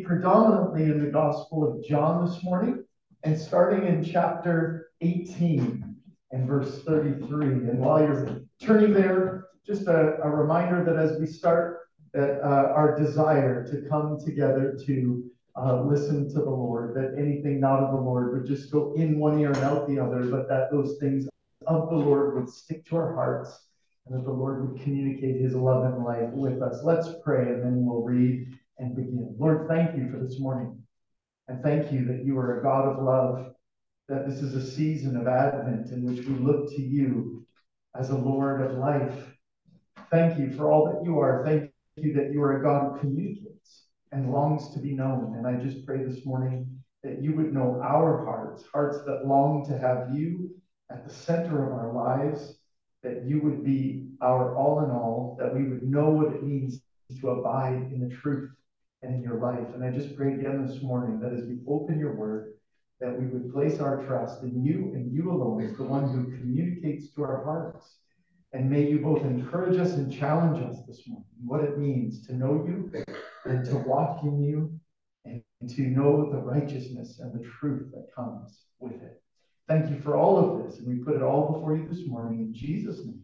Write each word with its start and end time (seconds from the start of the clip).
predominantly 0.00 0.84
in 0.84 0.98
the 0.98 1.10
Gospel 1.10 1.70
of 1.70 1.84
John 1.84 2.24
this 2.24 2.42
morning 2.42 2.82
and 3.24 3.38
starting 3.38 3.86
in 3.86 4.02
chapter 4.02 4.90
18 5.02 5.96
and 6.30 6.46
verse 6.46 6.82
33. 6.84 7.46
And 7.46 7.78
while 7.78 8.00
you're 8.00 8.40
turning 8.60 8.94
there, 8.94 9.48
just 9.66 9.86
a, 9.88 10.16
a 10.22 10.30
reminder 10.30 10.82
that 10.84 10.96
as 10.96 11.20
we 11.20 11.26
start, 11.26 11.80
that 12.14 12.40
uh, 12.40 12.72
our 12.74 12.98
desire 12.98 13.66
to 13.70 13.86
come 13.88 14.18
together 14.18 14.78
to 14.86 15.30
uh, 15.56 15.82
listen 15.82 16.26
to 16.28 16.40
the 16.40 16.50
Lord, 16.50 16.94
that 16.96 17.18
anything 17.18 17.60
not 17.60 17.80
of 17.80 17.92
the 17.92 18.00
Lord 18.00 18.32
would 18.32 18.46
just 18.46 18.72
go 18.72 18.94
in 18.94 19.18
one 19.18 19.38
ear 19.38 19.52
and 19.52 19.58
out 19.58 19.86
the 19.86 19.98
other, 19.98 20.24
but 20.24 20.48
that 20.48 20.70
those 20.70 20.96
things 20.98 21.28
of 21.66 21.90
the 21.90 21.96
Lord 21.96 22.34
would 22.34 22.48
stick 22.48 22.86
to 22.86 22.96
our 22.96 23.14
hearts 23.14 23.66
and 24.06 24.18
that 24.18 24.24
the 24.24 24.32
Lord 24.32 24.66
would 24.66 24.82
communicate 24.82 25.40
his 25.40 25.54
love 25.54 25.84
and 25.84 26.02
life 26.02 26.30
with 26.30 26.62
us. 26.62 26.82
Let's 26.82 27.10
pray 27.22 27.50
and 27.50 27.62
then 27.62 27.84
we'll 27.84 28.02
read 28.02 28.58
and 28.82 28.96
begin. 28.96 29.34
Lord, 29.38 29.68
thank 29.68 29.96
you 29.96 30.10
for 30.10 30.18
this 30.18 30.40
morning. 30.40 30.82
And 31.48 31.62
thank 31.62 31.92
you 31.92 32.04
that 32.06 32.24
you 32.24 32.36
are 32.38 32.58
a 32.58 32.62
God 32.62 32.88
of 32.88 33.02
love, 33.02 33.54
that 34.08 34.28
this 34.28 34.42
is 34.42 34.54
a 34.54 34.70
season 34.70 35.16
of 35.16 35.28
Advent 35.28 35.90
in 35.92 36.02
which 36.04 36.26
we 36.26 36.34
look 36.34 36.68
to 36.70 36.82
you 36.82 37.46
as 37.96 38.10
a 38.10 38.16
Lord 38.16 38.60
of 38.60 38.78
life. 38.78 39.36
Thank 40.10 40.38
you 40.38 40.50
for 40.52 40.70
all 40.70 40.86
that 40.86 41.04
you 41.04 41.20
are. 41.20 41.44
Thank 41.46 41.70
you 41.96 42.12
that 42.14 42.32
you 42.32 42.42
are 42.42 42.58
a 42.58 42.62
God 42.62 42.92
who 42.92 43.00
communicates 43.00 43.84
and 44.10 44.32
longs 44.32 44.74
to 44.74 44.80
be 44.80 44.92
known. 44.92 45.36
And 45.36 45.46
I 45.46 45.62
just 45.62 45.86
pray 45.86 46.02
this 46.02 46.26
morning 46.26 46.66
that 47.04 47.22
you 47.22 47.34
would 47.36 47.54
know 47.54 47.80
our 47.82 48.24
hearts, 48.24 48.64
hearts 48.72 48.98
that 49.06 49.26
long 49.26 49.64
to 49.68 49.78
have 49.78 50.14
you 50.14 50.50
at 50.90 51.06
the 51.06 51.14
center 51.14 51.66
of 51.66 51.72
our 51.72 51.92
lives, 51.92 52.58
that 53.02 53.24
you 53.24 53.40
would 53.42 53.64
be 53.64 54.08
our 54.20 54.56
all 54.56 54.84
in 54.84 54.90
all, 54.90 55.36
that 55.38 55.54
we 55.54 55.68
would 55.68 55.82
know 55.82 56.10
what 56.10 56.34
it 56.34 56.42
means 56.42 56.80
to 57.20 57.30
abide 57.30 57.90
in 57.92 58.00
the 58.00 58.14
truth 58.14 58.50
and 59.02 59.14
in 59.14 59.22
your 59.22 59.38
life. 59.38 59.74
And 59.74 59.84
I 59.84 59.90
just 59.90 60.16
pray 60.16 60.34
again 60.34 60.66
this 60.66 60.82
morning 60.82 61.20
that 61.20 61.32
as 61.32 61.44
we 61.44 61.58
open 61.66 61.98
your 61.98 62.14
word, 62.14 62.54
that 63.00 63.18
we 63.18 63.26
would 63.26 63.52
place 63.52 63.80
our 63.80 64.04
trust 64.04 64.42
in 64.42 64.64
you 64.64 64.92
and 64.94 65.12
you 65.12 65.30
alone 65.30 65.62
as 65.64 65.76
the 65.76 65.82
one 65.82 66.08
who 66.08 66.36
communicates 66.36 67.12
to 67.14 67.22
our 67.22 67.44
hearts. 67.44 67.96
And 68.52 68.70
may 68.70 68.88
you 68.88 69.00
both 69.00 69.22
encourage 69.22 69.78
us 69.78 69.94
and 69.94 70.12
challenge 70.12 70.62
us 70.62 70.82
this 70.86 71.08
morning 71.08 71.24
what 71.44 71.64
it 71.64 71.78
means 71.78 72.26
to 72.26 72.34
know 72.34 72.64
you 72.66 72.92
and 73.44 73.64
to 73.64 73.76
walk 73.78 74.22
in 74.22 74.42
you 74.42 74.78
and 75.24 75.42
to 75.70 75.82
know 75.82 76.30
the 76.30 76.38
righteousness 76.38 77.18
and 77.18 77.32
the 77.32 77.44
truth 77.58 77.90
that 77.92 78.14
comes 78.14 78.60
with 78.78 79.00
it. 79.02 79.22
Thank 79.68 79.90
you 79.90 80.00
for 80.00 80.16
all 80.16 80.38
of 80.38 80.64
this. 80.64 80.78
And 80.78 80.86
we 80.86 81.02
put 81.02 81.16
it 81.16 81.22
all 81.22 81.52
before 81.52 81.76
you 81.76 81.88
this 81.88 82.06
morning 82.06 82.40
in 82.40 82.54
Jesus' 82.54 82.98
name. 82.98 83.22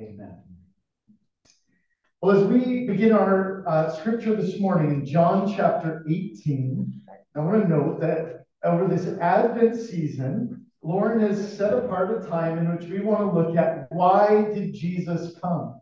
Amen. 0.00 0.42
Well, 2.22 2.36
as 2.36 2.44
we 2.44 2.86
begin 2.86 3.10
our 3.10 3.64
uh, 3.66 3.90
scripture 3.90 4.36
this 4.36 4.60
morning 4.60 4.92
in 4.92 5.04
John 5.04 5.52
chapter 5.56 6.04
18, 6.08 7.02
I 7.34 7.40
want 7.40 7.64
to 7.64 7.68
note 7.68 8.00
that 8.00 8.44
over 8.62 8.86
this 8.86 9.18
Advent 9.18 9.74
season, 9.74 10.64
Lauren 10.82 11.18
has 11.18 11.56
set 11.58 11.74
apart 11.74 12.16
a 12.16 12.28
time 12.28 12.58
in 12.58 12.72
which 12.72 12.88
we 12.88 13.00
want 13.00 13.22
to 13.22 13.36
look 13.36 13.56
at 13.56 13.88
why 13.90 14.44
did 14.54 14.72
Jesus 14.72 15.36
come? 15.40 15.80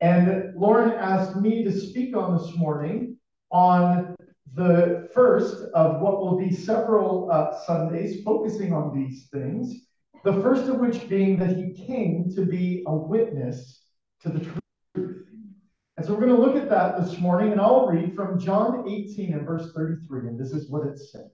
And 0.00 0.56
Lauren 0.56 0.90
asked 0.90 1.36
me 1.36 1.62
to 1.62 1.70
speak 1.70 2.16
on 2.16 2.36
this 2.36 2.56
morning 2.56 3.16
on 3.52 4.16
the 4.54 5.08
first 5.14 5.62
of 5.72 6.00
what 6.00 6.18
will 6.18 6.36
be 6.36 6.52
several 6.52 7.30
uh, 7.30 7.56
Sundays 7.64 8.24
focusing 8.24 8.72
on 8.72 8.92
these 8.92 9.28
things. 9.32 9.72
The 10.24 10.32
first 10.42 10.64
of 10.64 10.80
which 10.80 11.08
being 11.08 11.38
that 11.38 11.56
he 11.56 11.74
came 11.86 12.28
to 12.34 12.44
be 12.44 12.82
a 12.88 12.92
witness 12.92 13.84
to 14.22 14.30
the 14.30 14.40
truth. 14.40 14.58
And 15.96 16.04
so 16.04 16.12
we're 16.12 16.26
going 16.26 16.34
to 16.34 16.42
look 16.42 16.56
at 16.56 16.68
that 16.70 17.00
this 17.00 17.20
morning, 17.20 17.52
and 17.52 17.60
I'll 17.60 17.86
read 17.86 18.16
from 18.16 18.40
John 18.40 18.84
18 18.88 19.32
and 19.32 19.46
verse 19.46 19.72
33, 19.72 20.28
and 20.28 20.38
this 20.38 20.50
is 20.50 20.68
what 20.68 20.86
it 20.88 20.98
says. 20.98 21.30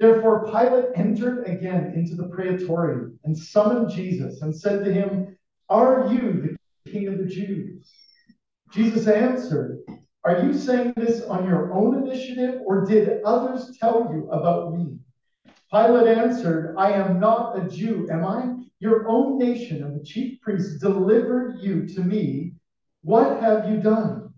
Therefore, 0.00 0.46
Pilate 0.46 0.86
entered 0.96 1.46
again 1.46 1.92
into 1.94 2.16
the 2.16 2.28
praetorium 2.28 3.20
and 3.22 3.38
summoned 3.38 3.90
Jesus 3.90 4.42
and 4.42 4.54
said 4.54 4.84
to 4.84 4.92
him, 4.92 5.38
Are 5.68 6.12
you 6.12 6.56
the 6.84 6.90
king 6.90 7.06
of 7.06 7.18
the 7.18 7.26
Jews? 7.26 7.88
Jesus 8.72 9.06
answered, 9.06 9.78
Are 10.24 10.42
you 10.42 10.52
saying 10.52 10.94
this 10.96 11.22
on 11.22 11.46
your 11.46 11.72
own 11.72 12.02
initiative, 12.02 12.62
or 12.64 12.84
did 12.84 13.22
others 13.24 13.76
tell 13.78 14.10
you 14.12 14.28
about 14.30 14.74
me? 14.74 14.98
Pilate 15.70 16.18
answered, 16.18 16.74
I 16.76 16.92
am 16.92 17.20
not 17.20 17.56
a 17.56 17.68
Jew, 17.68 18.08
am 18.10 18.24
I? 18.24 18.56
Your 18.80 19.08
own 19.08 19.38
nation 19.38 19.84
and 19.84 19.94
the 19.94 20.04
chief 20.04 20.40
priests 20.40 20.80
delivered 20.80 21.60
you 21.60 21.86
to 21.94 22.00
me 22.00 22.54
what 23.02 23.40
have 23.40 23.68
you 23.70 23.78
done? 23.78 24.32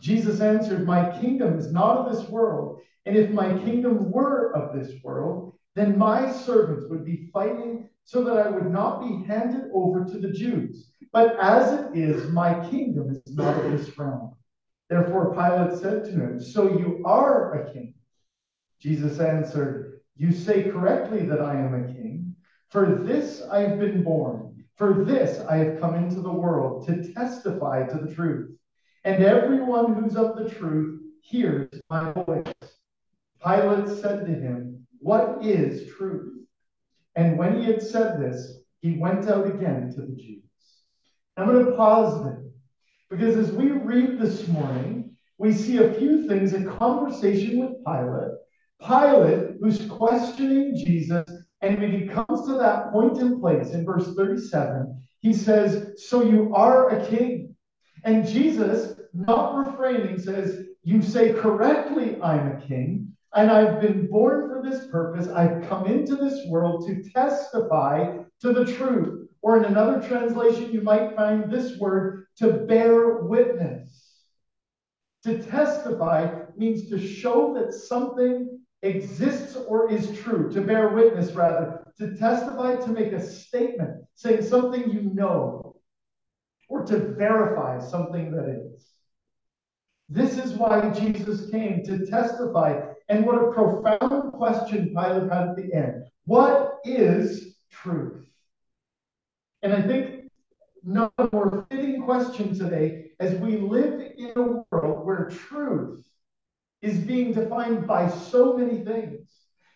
Jesus 0.00 0.40
answered, 0.40 0.86
My 0.86 1.18
kingdom 1.20 1.58
is 1.58 1.72
not 1.72 1.98
of 1.98 2.12
this 2.12 2.28
world. 2.28 2.80
And 3.06 3.16
if 3.16 3.30
my 3.30 3.56
kingdom 3.58 4.10
were 4.10 4.54
of 4.54 4.74
this 4.78 5.02
world, 5.02 5.54
then 5.74 5.98
my 5.98 6.30
servants 6.30 6.86
would 6.88 7.04
be 7.04 7.30
fighting 7.32 7.88
so 8.04 8.24
that 8.24 8.38
I 8.38 8.50
would 8.50 8.70
not 8.70 9.00
be 9.00 9.26
handed 9.26 9.70
over 9.72 10.04
to 10.04 10.18
the 10.18 10.30
Jews. 10.30 10.90
But 11.12 11.38
as 11.40 11.80
it 11.80 11.96
is, 11.96 12.30
my 12.30 12.68
kingdom 12.68 13.10
is 13.10 13.34
not 13.34 13.64
of 13.64 13.72
this 13.72 13.96
realm. 13.98 14.34
Therefore, 14.88 15.34
Pilate 15.34 15.78
said 15.78 16.04
to 16.04 16.10
him, 16.10 16.40
So 16.40 16.78
you 16.78 17.02
are 17.04 17.60
a 17.60 17.72
king? 17.72 17.94
Jesus 18.80 19.20
answered, 19.20 20.00
You 20.16 20.32
say 20.32 20.64
correctly 20.64 21.26
that 21.26 21.42
I 21.42 21.56
am 21.56 21.74
a 21.74 21.92
king. 21.92 22.34
For 22.70 23.02
this 23.02 23.42
I 23.50 23.60
have 23.60 23.78
been 23.78 24.02
born 24.02 24.57
for 24.78 25.04
this 25.04 25.44
I 25.46 25.56
have 25.56 25.80
come 25.80 25.96
into 25.96 26.20
the 26.20 26.32
world 26.32 26.86
to 26.86 27.12
testify 27.12 27.84
to 27.86 27.98
the 27.98 28.14
truth. 28.14 28.56
And 29.04 29.22
everyone 29.22 29.94
who's 29.94 30.16
of 30.16 30.36
the 30.36 30.48
truth 30.48 31.02
hears 31.20 31.68
my 31.90 32.12
voice. 32.12 32.52
Pilate 33.44 33.88
said 34.00 34.24
to 34.26 34.32
him, 34.32 34.86
What 35.00 35.44
is 35.44 35.92
truth? 35.92 36.46
And 37.16 37.36
when 37.36 37.60
he 37.60 37.64
had 37.64 37.82
said 37.82 38.20
this, 38.20 38.60
he 38.80 38.98
went 38.98 39.28
out 39.28 39.46
again 39.46 39.92
to 39.94 40.02
the 40.02 40.14
Jews. 40.14 40.42
I'm 41.36 41.46
going 41.46 41.66
to 41.66 41.72
pause 41.72 42.22
there 42.22 42.44
because 43.10 43.36
as 43.36 43.52
we 43.52 43.70
read 43.70 44.20
this 44.20 44.46
morning, 44.48 45.16
we 45.38 45.52
see 45.52 45.78
a 45.78 45.94
few 45.94 46.28
things 46.28 46.52
a 46.52 46.64
conversation 46.64 47.58
with 47.58 47.84
Pilate. 47.84 48.38
Pilate, 48.80 49.56
who's 49.60 49.86
questioning 49.86 50.76
Jesus 50.76 51.28
and 51.60 51.78
when 51.78 51.92
he 51.92 52.06
comes 52.06 52.46
to 52.46 52.54
that 52.58 52.92
point 52.92 53.18
in 53.18 53.40
place 53.40 53.70
in 53.70 53.84
verse 53.84 54.14
37, 54.14 55.02
he 55.20 55.32
says, 55.32 56.04
So 56.06 56.22
you 56.22 56.54
are 56.54 56.90
a 56.90 57.06
king. 57.06 57.56
And 58.04 58.26
Jesus, 58.26 59.00
not 59.12 59.56
refraining, 59.56 60.20
says, 60.20 60.66
You 60.84 61.02
say 61.02 61.32
correctly, 61.32 62.20
I'm 62.22 62.52
a 62.52 62.60
king, 62.60 63.12
and 63.34 63.50
I've 63.50 63.80
been 63.80 64.06
born 64.06 64.48
for 64.48 64.62
this 64.62 64.86
purpose. 64.86 65.28
I've 65.28 65.68
come 65.68 65.86
into 65.86 66.14
this 66.14 66.46
world 66.46 66.86
to 66.86 67.02
testify 67.10 68.18
to 68.40 68.52
the 68.52 68.64
truth. 68.64 69.28
Or 69.42 69.56
in 69.56 69.64
another 69.64 70.06
translation, 70.06 70.72
you 70.72 70.82
might 70.82 71.16
find 71.16 71.50
this 71.50 71.78
word 71.78 72.26
to 72.36 72.52
bear 72.52 73.18
witness. 73.18 74.16
To 75.24 75.42
testify 75.42 76.42
means 76.56 76.88
to 76.90 76.98
show 76.98 77.54
that 77.54 77.72
something 77.72 78.60
exists 78.82 79.56
or 79.56 79.90
is 79.90 80.18
true, 80.20 80.50
to 80.52 80.60
bear 80.60 80.88
witness, 80.90 81.32
rather, 81.32 81.84
to 81.98 82.16
testify, 82.16 82.76
to 82.76 82.90
make 82.90 83.12
a 83.12 83.20
statement, 83.20 84.04
saying 84.14 84.42
something 84.42 84.90
you 84.90 85.02
know, 85.02 85.76
or 86.68 86.84
to 86.84 87.14
verify 87.14 87.80
something 87.80 88.30
that 88.30 88.48
is. 88.48 88.86
This 90.08 90.38
is 90.38 90.52
why 90.52 90.90
Jesus 90.90 91.50
came 91.50 91.82
to 91.84 92.06
testify. 92.06 92.80
And 93.08 93.26
what 93.26 93.36
a 93.36 93.52
profound 93.52 94.32
question 94.32 94.88
Pilate 94.88 95.30
had 95.30 95.48
at 95.48 95.56
the 95.56 95.74
end. 95.74 96.04
What 96.24 96.78
is 96.84 97.56
truth? 97.70 98.26
And 99.62 99.72
I 99.72 99.82
think 99.82 100.30
no 100.84 101.12
more 101.32 101.66
fitting 101.70 102.02
question 102.02 102.56
today 102.56 103.10
as 103.20 103.34
we 103.34 103.56
live 103.56 104.00
in 104.16 104.32
a 104.36 104.42
world 104.70 105.04
where 105.04 105.28
truth 105.28 106.06
is 106.82 106.98
being 106.98 107.32
defined 107.32 107.86
by 107.86 108.08
so 108.08 108.56
many 108.56 108.84
things, 108.84 109.28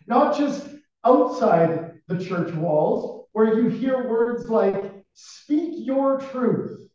not 0.07 0.37
just 0.37 0.69
outside 1.05 2.01
the 2.09 2.19
church 2.19 2.53
walls, 2.55 3.27
where 3.33 3.59
you 3.59 3.69
hear 3.69 4.09
words 4.09 4.49
like, 4.49 5.05
speak 5.15 5.87
your 5.87 6.19
truth, 6.19 6.89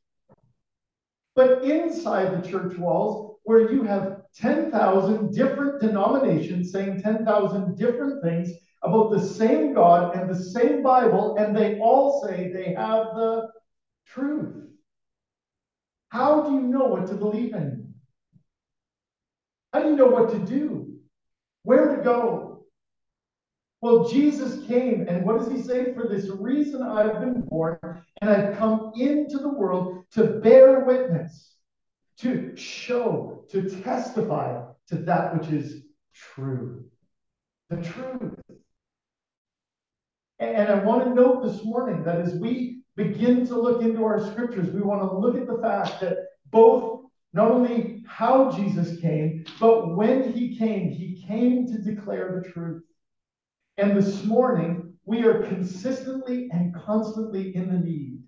but 1.36 1.64
inside 1.64 2.32
the 2.32 2.48
church 2.48 2.78
walls, 2.78 3.38
where 3.44 3.72
you 3.72 3.84
have 3.84 4.22
10,000 4.36 5.34
different 5.34 5.82
denominations 5.82 6.72
saying 6.72 7.02
10,000 7.02 7.78
different 7.78 8.24
things 8.24 8.50
about 8.84 9.12
the 9.12 9.20
same 9.20 9.74
God 9.74 10.16
and 10.16 10.30
the 10.30 10.36
same 10.36 10.84
Bible, 10.84 11.36
and 11.38 11.56
they 11.56 11.80
all 11.80 12.24
say 12.24 12.52
they 12.52 12.74
have 12.74 13.16
the 13.16 13.50
truth. 14.06 14.68
How 16.10 16.44
do 16.44 16.54
you 16.54 16.62
know 16.62 16.86
what 16.86 17.08
to 17.08 17.14
believe 17.14 17.54
in? 17.54 17.87
How 19.78 19.84
do 19.84 19.90
you 19.90 19.96
know 19.96 20.08
what 20.08 20.32
to 20.32 20.40
do? 20.40 20.92
Where 21.62 21.96
to 21.96 22.02
go? 22.02 22.66
Well, 23.80 24.10
Jesus 24.10 24.66
came, 24.66 25.08
and 25.08 25.24
what 25.24 25.38
does 25.38 25.52
he 25.52 25.62
say? 25.62 25.94
For 25.94 26.08
this 26.08 26.30
reason 26.30 26.82
I've 26.82 27.20
been 27.20 27.42
born, 27.42 27.78
and 28.20 28.28
I've 28.28 28.58
come 28.58 28.94
into 28.96 29.38
the 29.38 29.50
world 29.50 30.04
to 30.14 30.24
bear 30.24 30.80
witness. 30.80 31.54
to 32.20 32.56
show, 32.56 33.46
to 33.52 33.70
testify 33.82 34.64
to 34.88 34.96
that 34.96 35.38
which 35.38 35.50
is 35.50 35.84
true. 36.16 36.86
The 37.70 37.78
truth. 37.78 38.34
And 40.40 40.70
I 40.70 40.84
want 40.84 41.04
to 41.04 41.14
note 41.14 41.44
this 41.44 41.64
morning 41.64 42.04
that 42.04 42.20
as 42.20 42.34
we 42.34 42.82
begin 42.96 43.46
to 43.48 43.60
look 43.60 43.82
into 43.84 44.04
our 44.04 44.26
scriptures, 44.32 44.72
we 44.72 44.82
want 44.82 45.02
to 45.02 45.18
look 45.18 45.36
at 45.36 45.48
the 45.48 45.62
fact 45.62 46.02
that 46.02 46.18
both 46.50 47.07
not 47.34 47.52
only 47.52 48.04
how 48.08 48.52
Jesus 48.52 49.00
came, 49.00 49.46
but 49.60 49.96
when 49.96 50.32
he 50.32 50.58
came, 50.58 50.90
he 50.90 51.24
came 51.28 51.68
to 51.68 51.78
declare 51.78 52.42
the 52.42 52.50
truth. 52.50 52.84
And 53.78 53.96
this 53.96 54.24
morning, 54.24 54.94
we 55.06 55.24
are 55.26 55.44
consistently 55.44 56.50
and 56.52 56.74
constantly 56.74 57.56
in 57.56 57.72
the 57.72 57.80
need 57.80 58.24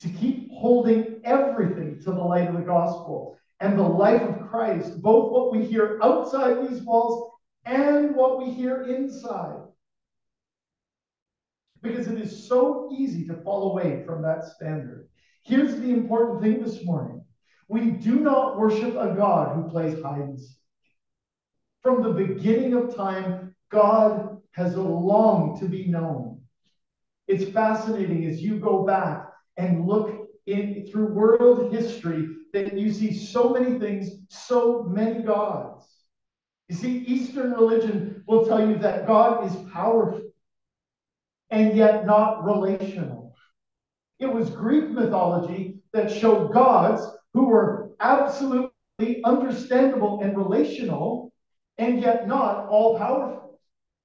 to 0.00 0.08
keep 0.08 0.50
holding 0.52 1.20
everything 1.24 2.00
to 2.00 2.12
the 2.12 2.20
light 2.20 2.48
of 2.48 2.54
the 2.54 2.62
gospel 2.62 3.38
and 3.60 3.78
the 3.78 3.82
life 3.82 4.22
of 4.22 4.48
Christ, 4.48 5.02
both 5.02 5.30
what 5.30 5.52
we 5.52 5.64
hear 5.64 5.98
outside 6.02 6.68
these 6.68 6.82
walls 6.82 7.30
and 7.66 8.16
what 8.16 8.38
we 8.38 8.50
hear 8.50 8.84
inside. 8.84 9.58
Because 11.82 12.08
it 12.08 12.18
is 12.18 12.48
so 12.48 12.90
easy 12.92 13.26
to 13.26 13.42
fall 13.42 13.72
away 13.72 14.02
from 14.06 14.22
that 14.22 14.44
standard. 14.44 15.08
Here's 15.42 15.76
the 15.76 15.90
important 15.90 16.42
thing 16.42 16.62
this 16.62 16.84
morning 16.84 17.19
we 17.70 17.92
do 17.92 18.16
not 18.16 18.58
worship 18.58 18.96
a 18.96 19.14
God 19.14 19.54
who 19.54 19.70
plays 19.70 20.02
hide 20.02 20.22
and 20.22 20.40
seek. 20.40 20.58
From 21.82 22.02
the 22.02 22.10
beginning 22.10 22.74
of 22.74 22.96
time, 22.96 23.54
God 23.70 24.38
has 24.50 24.74
longed 24.74 25.60
to 25.60 25.68
be 25.68 25.86
known. 25.86 26.40
It's 27.28 27.48
fascinating 27.52 28.26
as 28.26 28.42
you 28.42 28.58
go 28.58 28.84
back 28.84 29.28
and 29.56 29.86
look 29.86 30.30
in 30.46 30.88
through 30.90 31.14
world 31.14 31.72
history 31.72 32.28
that 32.52 32.76
you 32.76 32.92
see 32.92 33.16
so 33.16 33.50
many 33.50 33.78
things, 33.78 34.16
so 34.28 34.82
many 34.82 35.22
gods. 35.22 35.86
You 36.68 36.74
see, 36.74 36.98
Eastern 36.98 37.52
religion 37.52 38.24
will 38.26 38.46
tell 38.46 38.68
you 38.68 38.78
that 38.78 39.06
God 39.06 39.46
is 39.46 39.54
powerful 39.72 40.22
and 41.50 41.76
yet 41.76 42.04
not 42.04 42.44
relational. 42.44 43.36
It 44.18 44.26
was 44.26 44.50
Greek 44.50 44.90
mythology 44.90 45.78
that 45.92 46.10
showed 46.10 46.52
gods 46.52 47.06
who 47.34 47.46
were 47.46 47.90
absolutely 48.00 48.72
understandable 49.24 50.20
and 50.22 50.36
relational 50.36 51.32
and 51.78 52.00
yet 52.00 52.28
not 52.28 52.66
all 52.66 52.98
powerful. 52.98 53.58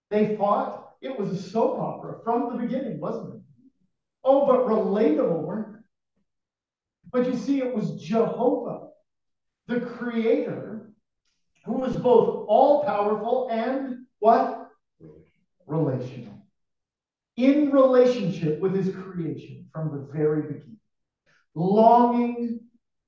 They 0.09 0.35
fought. 0.35 0.93
It 1.01 1.19
was 1.19 1.29
a 1.31 1.41
soap 1.41 1.79
opera 1.79 2.19
from 2.23 2.51
the 2.51 2.63
beginning, 2.65 2.99
wasn't 2.99 3.35
it? 3.35 3.41
Oh, 4.23 4.45
but 4.47 4.65
relatable, 4.65 5.43
weren't? 5.43 5.77
But 7.11 7.27
you 7.27 7.37
see, 7.37 7.59
it 7.59 7.73
was 7.73 8.01
Jehovah, 8.01 8.87
the 9.67 9.81
creator, 9.81 10.91
who 11.65 11.73
was 11.73 11.95
both 11.95 12.45
all 12.47 12.83
powerful 12.83 13.49
and 13.51 14.05
what? 14.19 14.69
Relational. 15.67 16.45
In 17.37 17.71
relationship 17.71 18.59
with 18.59 18.73
his 18.73 18.95
creation 18.95 19.67
from 19.73 19.91
the 19.91 20.07
very 20.13 20.43
beginning. 20.43 20.77
Longing 21.53 22.61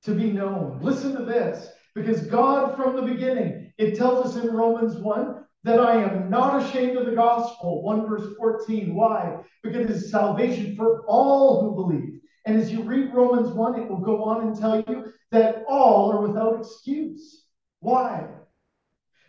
to 0.03 0.13
be 0.13 0.31
known. 0.31 0.79
Listen 0.81 1.15
to 1.15 1.25
this. 1.25 1.69
Because 1.95 2.21
God, 2.27 2.75
from 2.75 2.95
the 2.95 3.01
beginning, 3.01 3.71
it 3.77 3.95
tells 3.95 4.25
us 4.25 4.43
in 4.43 4.55
Romans 4.55 4.97
1 4.97 5.43
that 5.63 5.79
I 5.79 6.01
am 6.01 6.29
not 6.29 6.61
ashamed 6.61 6.95
of 6.97 7.05
the 7.05 7.15
gospel. 7.15 7.83
1 7.83 8.07
verse 8.07 8.35
14. 8.37 8.93
Why? 8.93 9.37
Because 9.63 9.81
it 9.81 9.89
is 9.89 10.11
salvation 10.11 10.75
for 10.75 11.03
all 11.07 11.61
who 11.61 11.75
believe. 11.75 12.19
And 12.45 12.55
as 12.55 12.71
you 12.71 12.83
read 12.83 13.13
Romans 13.13 13.49
1, 13.49 13.81
it 13.81 13.89
will 13.89 13.97
go 13.97 14.23
on 14.23 14.47
and 14.47 14.57
tell 14.57 14.79
you 14.87 15.11
that 15.31 15.65
all 15.67 16.11
are 16.11 16.21
without 16.21 16.59
excuse. 16.59 17.45
Why? 17.79 18.27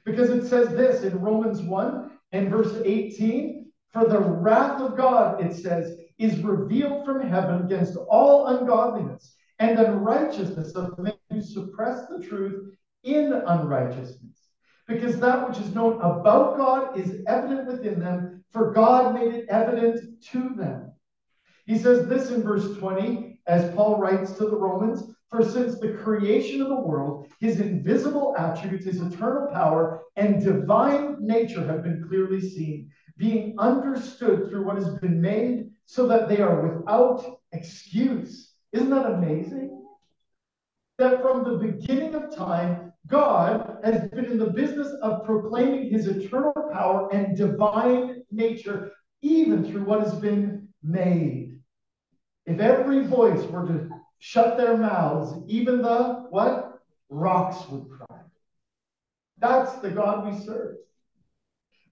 Because 0.04 0.30
it 0.30 0.46
says 0.46 0.68
this 0.68 1.02
in 1.02 1.18
Romans 1.18 1.62
1 1.62 2.10
and 2.32 2.50
verse 2.50 2.80
18 2.84 3.72
For 3.92 4.06
the 4.06 4.20
wrath 4.20 4.80
of 4.80 4.96
God, 4.96 5.44
it 5.44 5.54
says, 5.54 5.96
is 6.18 6.38
revealed 6.40 7.04
from 7.04 7.26
heaven 7.26 7.64
against 7.64 7.96
all 8.08 8.46
ungodliness 8.48 9.34
and 9.58 9.78
unrighteousness 9.78 10.72
of 10.72 10.98
men 10.98 11.14
who 11.30 11.40
suppress 11.40 12.06
the 12.08 12.24
truth 12.26 12.74
in 13.02 13.32
unrighteousness 13.32 14.48
because 14.88 15.20
that 15.20 15.46
which 15.46 15.58
is 15.58 15.74
known 15.74 15.96
about 15.96 16.56
God 16.56 16.98
is 16.98 17.22
evident 17.26 17.68
within 17.68 18.00
them, 18.00 18.42
for 18.50 18.72
God 18.72 19.14
made 19.14 19.32
it 19.32 19.46
evident 19.50 20.00
to 20.32 20.48
them. 20.56 20.90
He 21.66 21.76
says 21.76 22.08
this 22.08 22.30
in 22.30 22.42
verse 22.42 22.76
20, 22.78 23.40
as 23.46 23.74
Paul 23.74 23.98
writes 23.98 24.32
to 24.32 24.46
the 24.46 24.56
Romans 24.56 25.14
For 25.28 25.44
since 25.44 25.78
the 25.78 25.92
creation 25.92 26.62
of 26.62 26.68
the 26.68 26.80
world, 26.80 27.28
his 27.38 27.60
invisible 27.60 28.34
attributes, 28.38 28.86
his 28.86 29.02
eternal 29.02 29.48
power, 29.52 30.00
and 30.16 30.42
divine 30.42 31.16
nature 31.20 31.66
have 31.66 31.82
been 31.82 32.06
clearly 32.08 32.40
seen, 32.40 32.90
being 33.18 33.54
understood 33.58 34.48
through 34.48 34.64
what 34.64 34.76
has 34.76 34.88
been 35.00 35.20
made, 35.20 35.68
so 35.84 36.06
that 36.08 36.30
they 36.30 36.40
are 36.40 36.66
without 36.66 37.40
excuse. 37.52 38.47
Isn't 38.72 38.90
that 38.90 39.06
amazing? 39.06 39.86
That 40.98 41.22
from 41.22 41.44
the 41.44 41.58
beginning 41.58 42.14
of 42.14 42.34
time, 42.34 42.92
God 43.06 43.78
has 43.84 44.08
been 44.10 44.26
in 44.26 44.38
the 44.38 44.50
business 44.50 44.88
of 45.02 45.24
proclaiming 45.24 45.90
his 45.90 46.06
eternal 46.06 46.52
power 46.72 47.08
and 47.12 47.36
divine 47.36 48.22
nature, 48.30 48.92
even 49.22 49.64
through 49.64 49.84
what 49.84 50.00
has 50.00 50.14
been 50.16 50.68
made. 50.82 51.58
If 52.46 52.60
every 52.60 53.06
voice 53.06 53.44
were 53.44 53.66
to 53.66 53.90
shut 54.18 54.56
their 54.56 54.76
mouths, 54.76 55.44
even 55.48 55.82
the 55.82 56.26
what? 56.30 56.80
Rocks 57.08 57.66
would 57.68 57.88
cry. 57.88 58.20
That's 59.38 59.72
the 59.76 59.90
God 59.90 60.26
we 60.26 60.38
serve. 60.44 60.76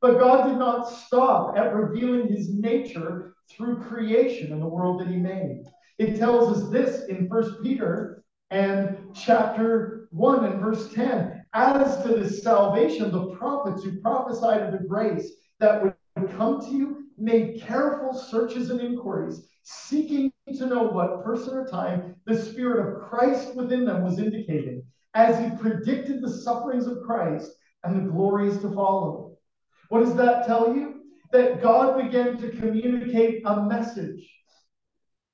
But 0.01 0.19
God 0.19 0.49
did 0.49 0.59
not 0.59 0.91
stop 0.91 1.57
at 1.57 1.75
revealing 1.75 2.29
his 2.29 2.53
nature 2.53 3.35
through 3.51 3.85
creation 3.85 4.53
and 4.53 4.61
the 4.61 4.67
world 4.67 5.01
that 5.01 5.09
he 5.09 5.17
made. 5.17 5.65
It 5.99 6.19
tells 6.19 6.57
us 6.57 6.71
this 6.71 7.07
in 7.07 7.27
First 7.29 7.63
Peter 7.63 8.23
and 8.51 8.99
chapter 9.15 10.09
1 10.11 10.45
and 10.45 10.61
verse 10.61 10.93
10. 10.93 11.45
As 11.55 12.03
to 12.03 12.09
the 12.09 12.29
salvation, 12.29 13.11
the 13.11 13.31
prophets 13.37 13.83
who 13.83 14.01
prophesied 14.01 14.63
of 14.63 14.73
the 14.73 14.87
grace 14.87 15.33
that 15.59 15.83
would 15.83 15.95
come 16.37 16.61
to 16.61 16.71
you 16.71 17.07
made 17.17 17.63
careful 17.63 18.13
searches 18.13 18.71
and 18.71 18.81
inquiries, 18.83 19.49
seeking 19.63 20.31
to 20.55 20.67
know 20.67 20.83
what 20.83 21.25
person 21.25 21.55
or 21.55 21.67
time 21.67 22.15
the 22.27 22.37
Spirit 22.37 22.87
of 22.87 23.09
Christ 23.09 23.57
within 23.57 23.87
them 23.87 24.05
was 24.05 24.19
indicating, 24.19 24.83
as 25.15 25.39
he 25.39 25.57
predicted 25.57 26.21
the 26.21 26.31
sufferings 26.31 26.87
of 26.87 27.03
Christ 27.07 27.51
and 27.85 27.97
the 27.97 28.11
glories 28.11 28.59
to 28.59 28.71
follow. 28.75 29.39
What 29.89 30.01
does 30.01 30.15
that 30.17 30.47
tell 30.47 30.75
you? 30.75 31.01
That 31.33 31.63
God 31.63 32.03
began 32.03 32.37
to 32.37 32.51
communicate 32.51 33.43
a 33.47 33.63
message 33.63 34.31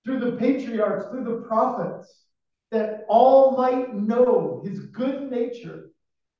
through 0.04 0.20
the 0.20 0.36
patriarchs, 0.36 1.06
through 1.10 1.24
the 1.24 1.46
prophets, 1.46 2.24
that 2.70 3.04
all 3.08 3.56
might 3.56 3.94
know 3.94 4.62
his 4.64 4.80
good 4.86 5.30
nature 5.30 5.90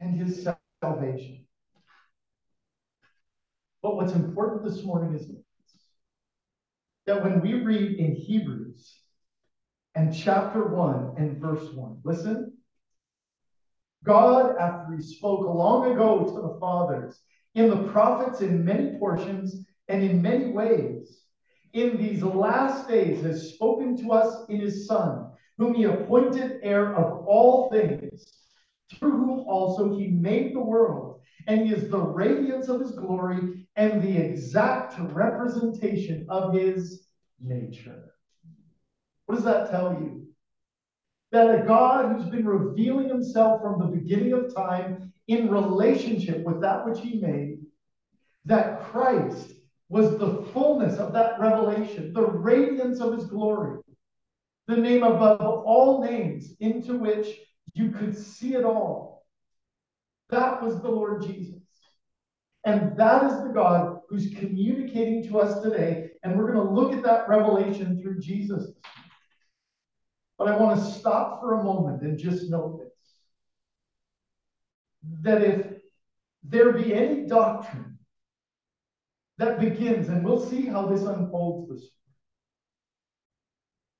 and 0.01 0.19
his 0.19 0.49
salvation. 0.83 1.47
But 3.83 3.97
what's 3.97 4.13
important 4.13 4.65
this 4.65 4.85
morning 4.85 5.15
is 5.15 5.31
that 7.07 7.23
when 7.23 7.41
we 7.41 7.55
read 7.55 7.99
in 7.99 8.15
Hebrews 8.15 8.93
and 9.95 10.15
chapter 10.15 10.67
1 10.69 11.15
and 11.19 11.41
verse 11.41 11.73
1, 11.73 12.01
listen. 12.05 12.53
God, 14.05 14.57
after 14.59 14.97
he 14.97 15.03
spoke 15.03 15.47
long 15.47 15.93
ago 15.93 16.25
to 16.25 16.33
the 16.33 16.59
fathers 16.59 17.21
in 17.55 17.71
the 17.71 17.89
prophets 17.93 18.41
in 18.41 18.65
many 18.65 18.99
portions 18.99 19.65
and 19.89 20.03
in 20.03 20.23
many 20.23 20.51
ways, 20.51 21.22
in 21.73 21.97
these 21.97 22.23
last 22.23 22.89
days 22.89 23.23
has 23.23 23.55
spoken 23.55 23.97
to 23.99 24.13
us 24.13 24.49
in 24.49 24.61
his 24.61 24.87
Son 24.87 25.33
whom 25.59 25.75
he 25.75 25.85
appointed 25.85 26.59
heir 26.63 26.95
of 26.97 27.25
all 27.27 27.71
things, 27.71 28.25
through 28.93 29.13
whom 29.13 29.41
also 29.47 29.97
he 29.97 30.09
made 30.09 30.55
the 30.55 30.61
world. 30.61 31.21
And 31.47 31.67
he 31.67 31.73
is 31.73 31.91
the 31.91 31.99
radiance 31.99 32.69
of 32.69 32.81
his 32.81 32.93
glory 32.93 33.67
and 33.77 34.03
the 34.03 34.17
exact 34.17 34.99
representation 34.99 36.27
of 36.29 36.55
his 36.55 37.07
nature. 37.41 38.15
What 39.27 39.37
does 39.37 39.45
that 39.45 39.71
tell 39.71 39.93
you? 39.95 40.27
That 41.33 41.63
a 41.63 41.65
God 41.65 42.13
who's 42.13 42.29
been 42.29 42.47
revealing 42.47 43.09
himself 43.09 43.63
from 43.63 43.79
the 43.79 43.97
beginning 43.97 44.33
of 44.33 44.55
time 44.55 45.13
in 45.29 45.51
relationship 45.51 46.45
with 46.45 46.61
that 46.61 46.87
which 46.87 47.01
he 47.01 47.21
made, 47.21 47.59
that 48.45 48.83
Christ 48.91 49.53
was 49.93 50.19
the 50.19 50.43
fullness 50.53 50.99
of 50.99 51.13
that 51.13 51.39
revelation, 51.39 52.13
the 52.13 52.27
radiance 52.27 53.01
of 53.01 53.13
his 53.13 53.27
glory 53.27 53.79
the 54.69 54.77
name 54.77 55.03
above 55.03 55.41
all 55.41 56.03
names, 56.03 56.55
into 56.61 56.97
which 56.97 57.27
you 57.75 57.91
could 57.91 58.17
see 58.17 58.55
it 58.55 58.65
all. 58.65 59.27
That 60.31 60.63
was 60.63 60.81
the 60.81 60.89
Lord 60.89 61.23
Jesus. 61.23 61.61
And 62.65 62.97
that 62.97 63.25
is 63.25 63.43
the 63.43 63.53
God 63.53 63.99
who's 64.09 64.35
communicating 64.35 65.25
to 65.25 65.41
us 65.41 65.63
today. 65.63 66.11
And 66.23 66.39
we're 66.39 66.53
going 66.53 66.67
to 66.67 66.73
look 66.73 66.93
at 66.93 67.03
that 67.03 67.29
revelation 67.29 68.01
through 68.01 68.21
Jesus. 68.21 68.71
But 70.39 70.49
I 70.49 70.57
want 70.57 70.79
to 70.79 70.85
stop 70.85 71.41
for 71.41 71.61
a 71.61 71.65
moment 71.65 72.03
and 72.03 72.19
just 72.19 72.49
note 72.51 72.79
this 72.79 72.89
that 75.23 75.43
if 75.43 75.67
there 76.45 76.73
be 76.73 76.95
any 76.95 77.27
doctrine 77.27 77.92
that 79.39 79.59
begins, 79.59 80.09
and 80.09 80.25
we'll 80.25 80.41
see 80.41 80.67
how 80.67 80.87
this 80.87 81.03
unfolds 81.03 81.71
this 81.71 81.91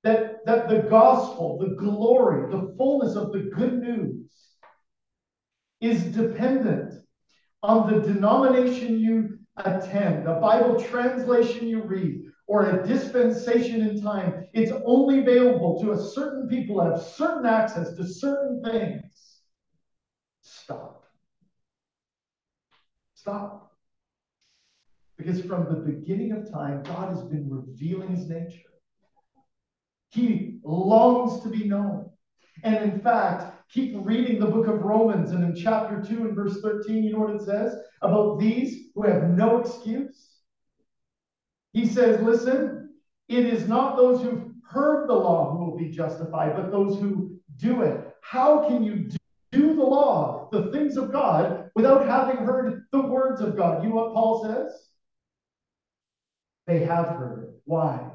that, 0.03 0.45
that 0.45 0.67
the 0.67 0.79
gospel, 0.79 1.57
the 1.57 1.75
glory, 1.75 2.51
the 2.51 2.75
fullness 2.77 3.15
of 3.15 3.31
the 3.31 3.49
good 3.55 3.79
news 3.79 4.29
is 5.79 6.03
dependent 6.03 6.93
on 7.63 7.89
the 7.89 8.01
denomination 8.01 8.99
you 8.99 9.39
attend, 9.63 10.27
the 10.27 10.33
Bible 10.33 10.81
translation 10.81 11.67
you 11.67 11.83
read, 11.83 12.21
or 12.47 12.65
a 12.65 12.85
dispensation 12.85 13.81
in 13.81 14.01
time. 14.01 14.45
It's 14.53 14.73
only 14.85 15.19
available 15.19 15.79
to 15.81 15.91
a 15.91 15.97
certain 15.97 16.49
people 16.49 16.77
that 16.77 16.91
have 16.91 17.01
certain 17.01 17.45
access 17.45 17.93
to 17.95 18.05
certain 18.05 18.61
things. 18.61 19.39
Stop. 20.41 21.05
Stop. 23.13 23.72
Because 25.17 25.41
from 25.41 25.65
the 25.65 25.79
beginning 25.79 26.31
of 26.31 26.51
time, 26.51 26.83
God 26.83 27.09
has 27.09 27.23
been 27.23 27.47
revealing 27.49 28.15
his 28.15 28.27
nature. 28.27 28.69
He 30.09 30.59
longs 30.63 31.41
to 31.43 31.49
be 31.49 31.65
known. 31.65 32.09
And 32.63 32.91
in 32.91 32.99
fact, 32.99 33.69
keep 33.71 33.95
reading 33.97 34.39
the 34.39 34.45
book 34.45 34.67
of 34.67 34.81
Romans, 34.81 35.31
and 35.31 35.43
in 35.43 35.55
chapter 35.55 36.01
2 36.01 36.27
and 36.27 36.35
verse 36.35 36.61
13, 36.61 37.03
you 37.03 37.13
know 37.13 37.19
what 37.19 37.35
it 37.35 37.41
says 37.41 37.75
about 38.01 38.39
these 38.39 38.89
who 38.93 39.03
have 39.03 39.29
no 39.29 39.59
excuse? 39.59 40.29
He 41.73 41.87
says, 41.87 42.21
Listen, 42.21 42.91
it 43.27 43.45
is 43.45 43.67
not 43.67 43.97
those 43.97 44.21
who've 44.21 44.51
heard 44.69 45.09
the 45.09 45.13
law 45.13 45.51
who 45.51 45.65
will 45.65 45.77
be 45.77 45.89
justified, 45.89 46.55
but 46.55 46.71
those 46.71 46.99
who 46.99 47.39
do 47.57 47.81
it. 47.81 48.13
How 48.21 48.67
can 48.67 48.83
you 48.83 49.09
do 49.51 49.75
the 49.75 49.83
law, 49.83 50.49
the 50.51 50.71
things 50.71 50.97
of 50.97 51.11
God, 51.11 51.69
without 51.75 52.05
having 52.07 52.37
heard 52.37 52.85
the 52.91 53.01
words 53.01 53.41
of 53.41 53.57
God? 53.57 53.83
You 53.83 53.89
know 53.89 53.95
what 53.95 54.13
Paul 54.13 54.43
says? 54.43 54.89
They 56.67 56.85
have 56.85 57.07
heard. 57.07 57.53
Why? 57.65 58.09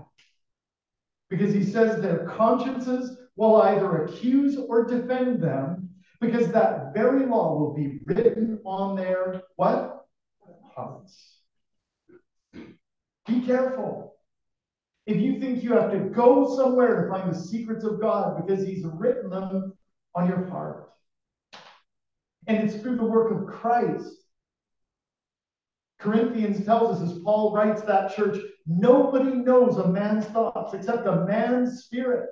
Because 1.31 1.52
he 1.52 1.62
says 1.62 2.00
their 2.00 2.26
consciences 2.26 3.19
will 3.37 3.62
either 3.62 4.05
accuse 4.05 4.57
or 4.57 4.85
defend 4.85 5.43
them, 5.43 5.90
because 6.21 6.50
that 6.52 6.93
very 6.95 7.26
law 7.26 7.59
will 7.59 7.75
be 7.75 8.00
written 8.07 8.59
on 8.64 8.97
their 8.97 9.43
what? 9.57 10.07
Hearts. 10.75 11.40
Be 12.52 13.40
careful. 13.45 14.14
If 15.07 15.19
you 15.19 15.40
think 15.40 15.62
you 15.62 15.73
have 15.73 15.93
to 15.93 15.99
go 15.99 16.57
somewhere 16.57 17.02
to 17.02 17.11
find 17.11 17.33
the 17.33 17.38
secrets 17.38 17.85
of 17.85 18.00
God 18.00 18.45
because 18.45 18.67
He's 18.67 18.85
written 18.85 19.31
them 19.31 19.73
on 20.14 20.28
your 20.28 20.47
heart, 20.47 20.90
and 22.47 22.59
it's 22.59 22.81
through 22.81 22.97
the 22.97 23.05
work 23.05 23.31
of 23.31 23.47
Christ. 23.47 24.14
Corinthians 25.99 26.64
tells 26.64 27.00
us, 27.00 27.11
as 27.11 27.19
Paul 27.21 27.52
writes 27.52 27.83
that 27.83 28.14
church, 28.14 28.38
nobody 28.67 29.31
knows 29.31 29.78
a 29.78 29.88
man's 29.88 30.26
thoughts 30.26 30.75
except 30.75 31.07
a 31.07 31.25
man's 31.26 31.85
spirit. 31.85 32.31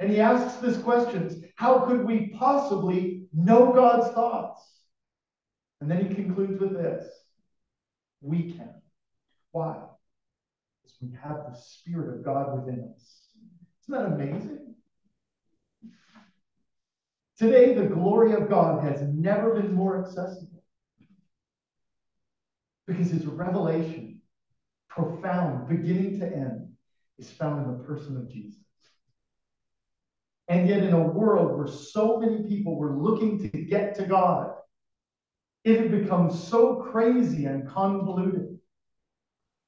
And 0.00 0.10
he 0.10 0.20
asks 0.20 0.58
this 0.60 0.76
question 0.78 1.50
How 1.56 1.80
could 1.80 2.04
we 2.04 2.28
possibly 2.38 3.26
know 3.32 3.72
God's 3.72 4.12
thoughts? 4.14 4.62
And 5.80 5.90
then 5.90 6.06
he 6.06 6.14
concludes 6.14 6.60
with 6.60 6.72
this 6.72 7.06
We 8.20 8.52
can. 8.52 8.74
Why? 9.52 9.76
Because 10.82 10.98
we 11.00 11.08
have 11.22 11.46
the 11.50 11.58
Spirit 11.58 12.18
of 12.18 12.24
God 12.24 12.54
within 12.54 12.92
us. 12.94 13.28
Isn't 13.82 13.94
that 13.94 14.12
amazing? 14.12 14.74
Today, 17.38 17.72
the 17.72 17.86
glory 17.86 18.32
of 18.32 18.50
God 18.50 18.82
has 18.82 19.00
never 19.00 19.54
been 19.54 19.72
more 19.72 20.04
accessible 20.04 20.57
because 22.88 23.10
his 23.10 23.26
revelation, 23.26 24.20
profound, 24.88 25.68
beginning 25.68 26.18
to 26.18 26.26
end, 26.26 26.72
is 27.18 27.30
found 27.30 27.64
in 27.64 27.78
the 27.78 27.84
person 27.84 28.16
of 28.16 28.28
Jesus. 28.28 28.58
And 30.48 30.68
yet, 30.68 30.82
in 30.82 30.94
a 30.94 31.06
world 31.06 31.56
where 31.56 31.68
so 31.68 32.18
many 32.18 32.48
people 32.48 32.76
were 32.76 32.96
looking 32.96 33.38
to 33.38 33.48
get 33.48 33.94
to 33.96 34.06
God, 34.06 34.54
it 35.62 35.78
had 35.78 35.90
become 35.90 36.32
so 36.32 36.76
crazy 36.76 37.44
and 37.44 37.68
convoluted 37.68 38.58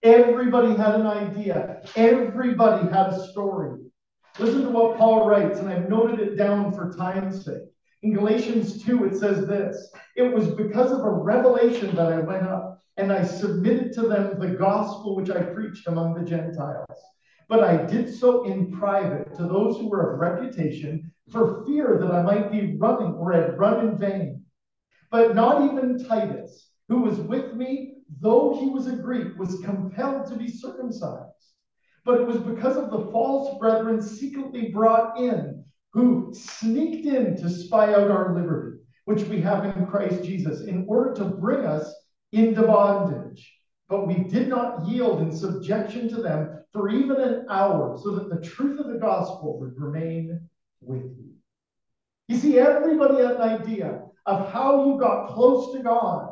Everybody 0.03 0.75
had 0.75 0.95
an 0.95 1.07
idea. 1.07 1.83
Everybody 1.95 2.89
had 2.89 3.09
a 3.09 3.29
story. 3.29 3.81
Listen 4.39 4.63
to 4.63 4.71
what 4.71 4.97
Paul 4.97 5.29
writes, 5.29 5.59
and 5.59 5.69
I've 5.69 5.91
noted 5.91 6.21
it 6.21 6.37
down 6.37 6.73
for 6.73 6.95
time's 6.97 7.45
sake. 7.45 7.69
In 8.03 8.15
Galatians 8.15 8.83
2, 8.83 9.05
it 9.05 9.17
says 9.17 9.47
this 9.47 9.91
It 10.17 10.33
was 10.35 10.49
because 10.49 10.91
of 10.91 11.05
a 11.05 11.11
revelation 11.11 11.95
that 11.97 12.13
I 12.13 12.21
went 12.21 12.47
up 12.47 12.83
and 12.97 13.13
I 13.13 13.23
submitted 13.23 13.93
to 13.95 14.03
them 14.03 14.39
the 14.39 14.57
gospel 14.57 15.17
which 15.17 15.31
I 15.31 15.43
preached 15.43 15.87
among 15.87 16.15
the 16.15 16.25
Gentiles. 16.25 16.87
But 17.49 17.63
I 17.63 17.85
did 17.85 18.13
so 18.13 18.45
in 18.45 18.73
private 18.73 19.35
to 19.35 19.43
those 19.43 19.77
who 19.77 19.91
were 19.91 20.15
of 20.15 20.21
reputation 20.21 21.13
for 21.31 21.65
fear 21.67 21.99
that 22.01 22.11
I 22.11 22.23
might 22.23 22.51
be 22.51 22.77
running 22.79 23.15
or 23.15 23.33
had 23.33 23.59
run 23.59 23.87
in 23.87 23.99
vain. 23.99 24.45
But 25.11 25.35
not 25.35 25.71
even 25.71 26.03
Titus, 26.03 26.71
who 26.89 27.03
was 27.03 27.19
with 27.19 27.55
me, 27.55 27.97
though 28.21 28.57
he 28.59 28.71
was 28.71 28.87
a 28.87 28.97
Greek, 28.97 29.37
was 29.37 29.61
compelled 29.61 30.27
to 30.27 30.37
be 30.37 30.49
circumcised. 30.49 31.27
But 32.05 32.21
it 32.21 32.27
was 32.27 32.39
because 32.39 32.77
of 32.77 32.91
the 32.91 33.11
false 33.11 33.59
brethren 33.59 34.01
secretly 34.01 34.71
brought 34.71 35.19
in, 35.19 35.65
who 35.93 36.33
sneaked 36.35 37.07
in 37.07 37.37
to 37.37 37.51
spy 37.51 37.93
out 37.93 38.11
our 38.11 38.35
liberty, 38.35 38.79
which 39.05 39.23
we 39.25 39.41
have 39.41 39.65
in 39.65 39.87
Christ 39.87 40.23
Jesus, 40.25 40.63
in 40.63 40.85
order 40.89 41.15
to 41.15 41.25
bring 41.25 41.65
us 41.65 41.93
into 42.33 42.63
bondage. 42.63 43.53
But 43.89 44.07
we 44.07 44.15
did 44.15 44.49
not 44.49 44.87
yield 44.87 45.21
in 45.21 45.33
subjection 45.33 46.09
to 46.11 46.23
them 46.23 46.63
for 46.73 46.89
even 46.89 47.21
an 47.21 47.47
hour, 47.51 47.99
so 48.01 48.15
that 48.15 48.31
the 48.31 48.47
truth 48.47 48.79
of 48.79 48.87
the 48.87 48.99
gospel 48.99 49.59
would 49.59 49.77
remain 49.77 50.49
with 50.81 51.03
you. 51.03 51.33
You 52.29 52.37
see, 52.37 52.59
everybody 52.59 53.17
had 53.17 53.33
an 53.33 53.43
idea 53.43 54.03
of 54.27 54.53
how 54.53 54.87
you 54.87 54.99
got 55.01 55.35
close 55.35 55.73
to 55.75 55.83
God 55.83 56.31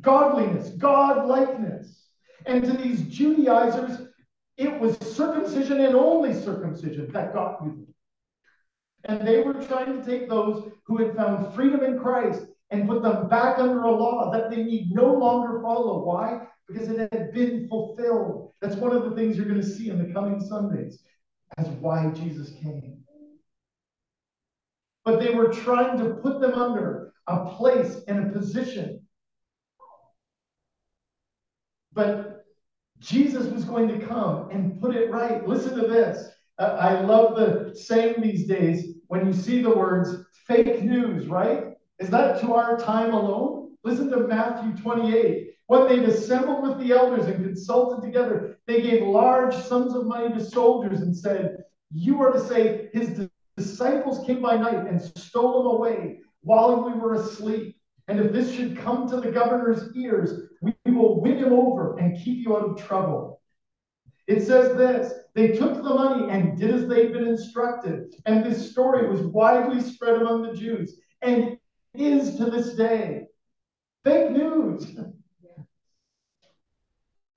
godliness, 0.00 0.70
God 0.70 1.26
likeness. 1.26 2.06
And 2.46 2.64
to 2.64 2.72
these 2.72 3.02
Judaizers, 3.02 4.08
it 4.56 4.78
was 4.78 4.96
circumcision 4.98 5.80
and 5.80 5.94
only 5.94 6.32
circumcision 6.32 7.10
that 7.12 7.32
got 7.32 7.58
you. 7.62 7.86
And 9.04 9.26
they 9.26 9.42
were 9.42 9.54
trying 9.54 9.98
to 9.98 10.04
take 10.04 10.28
those 10.28 10.70
who 10.84 10.98
had 10.98 11.16
found 11.16 11.54
freedom 11.54 11.82
in 11.82 11.98
Christ 11.98 12.42
and 12.70 12.88
put 12.88 13.02
them 13.02 13.28
back 13.28 13.58
under 13.58 13.82
a 13.82 13.90
law 13.90 14.30
that 14.30 14.50
they 14.50 14.62
need 14.62 14.90
no 14.92 15.12
longer 15.12 15.60
follow. 15.62 16.04
Why? 16.04 16.46
Because 16.68 16.88
it 16.88 17.12
had 17.12 17.32
been 17.32 17.68
fulfilled. 17.68 18.52
That's 18.60 18.76
one 18.76 18.94
of 18.94 19.04
the 19.04 19.16
things 19.16 19.36
you're 19.36 19.46
going 19.46 19.60
to 19.60 19.66
see 19.66 19.88
in 19.88 19.98
the 19.98 20.12
coming 20.12 20.40
Sundays 20.40 21.02
as 21.56 21.66
why 21.68 22.10
Jesus 22.10 22.52
came. 22.62 22.98
But 25.04 25.18
they 25.18 25.34
were 25.34 25.48
trying 25.48 25.98
to 25.98 26.14
put 26.14 26.40
them 26.40 26.54
under 26.54 27.12
a 27.26 27.46
place 27.46 28.02
and 28.06 28.28
a 28.28 28.38
position 28.38 29.00
but 31.92 32.44
Jesus 32.98 33.46
was 33.46 33.64
going 33.64 33.88
to 33.88 34.06
come 34.06 34.50
and 34.50 34.80
put 34.80 34.94
it 34.94 35.10
right. 35.10 35.46
Listen 35.46 35.76
to 35.76 35.86
this. 35.86 36.28
I 36.60 37.00
love 37.00 37.36
the 37.36 37.74
saying 37.74 38.20
these 38.20 38.46
days 38.46 38.94
when 39.08 39.26
you 39.26 39.32
see 39.32 39.62
the 39.62 39.70
words 39.70 40.26
fake 40.46 40.82
news, 40.82 41.26
right? 41.26 41.74
Is 41.98 42.10
that 42.10 42.40
to 42.40 42.54
our 42.54 42.78
time 42.78 43.12
alone? 43.12 43.76
Listen 43.82 44.10
to 44.10 44.28
Matthew 44.28 44.76
28. 44.76 45.54
When 45.66 45.88
they'd 45.88 46.08
assembled 46.08 46.62
with 46.62 46.78
the 46.78 46.92
elders 46.92 47.26
and 47.26 47.44
consulted 47.44 48.04
together, 48.04 48.58
they 48.66 48.82
gave 48.82 49.06
large 49.06 49.54
sums 49.54 49.94
of 49.94 50.06
money 50.06 50.34
to 50.34 50.44
soldiers 50.44 51.00
and 51.00 51.16
said, 51.16 51.64
You 51.92 52.20
are 52.22 52.32
to 52.32 52.40
say, 52.40 52.90
His 52.92 53.28
disciples 53.56 54.26
came 54.26 54.42
by 54.42 54.56
night 54.56 54.86
and 54.86 55.00
stole 55.00 55.60
him 55.60 55.66
away 55.66 56.20
while 56.42 56.84
we 56.84 56.92
were 56.98 57.14
asleep. 57.14 57.76
And 58.08 58.18
if 58.18 58.32
this 58.32 58.52
should 58.52 58.78
come 58.78 59.08
to 59.08 59.20
the 59.20 59.30
governor's 59.30 59.94
ears, 59.96 60.48
we 60.60 60.74
will 60.84 61.20
win 61.20 61.38
him 61.38 61.52
over 61.52 61.96
and 61.98 62.18
keep 62.22 62.44
you 62.44 62.56
out 62.56 62.70
of 62.70 62.84
trouble. 62.84 63.40
It 64.26 64.42
says 64.42 64.76
this 64.76 65.12
they 65.34 65.48
took 65.52 65.74
the 65.74 65.94
money 65.94 66.30
and 66.30 66.58
did 66.58 66.74
as 66.74 66.88
they'd 66.88 67.12
been 67.12 67.26
instructed. 67.26 68.14
And 68.26 68.44
this 68.44 68.72
story 68.72 69.08
was 69.08 69.20
widely 69.22 69.80
spread 69.80 70.16
among 70.20 70.42
the 70.42 70.54
Jews 70.54 70.98
and 71.22 71.56
is 71.94 72.36
to 72.36 72.46
this 72.46 72.74
day. 72.74 73.26
Fake 74.04 74.32
news. 74.32 74.96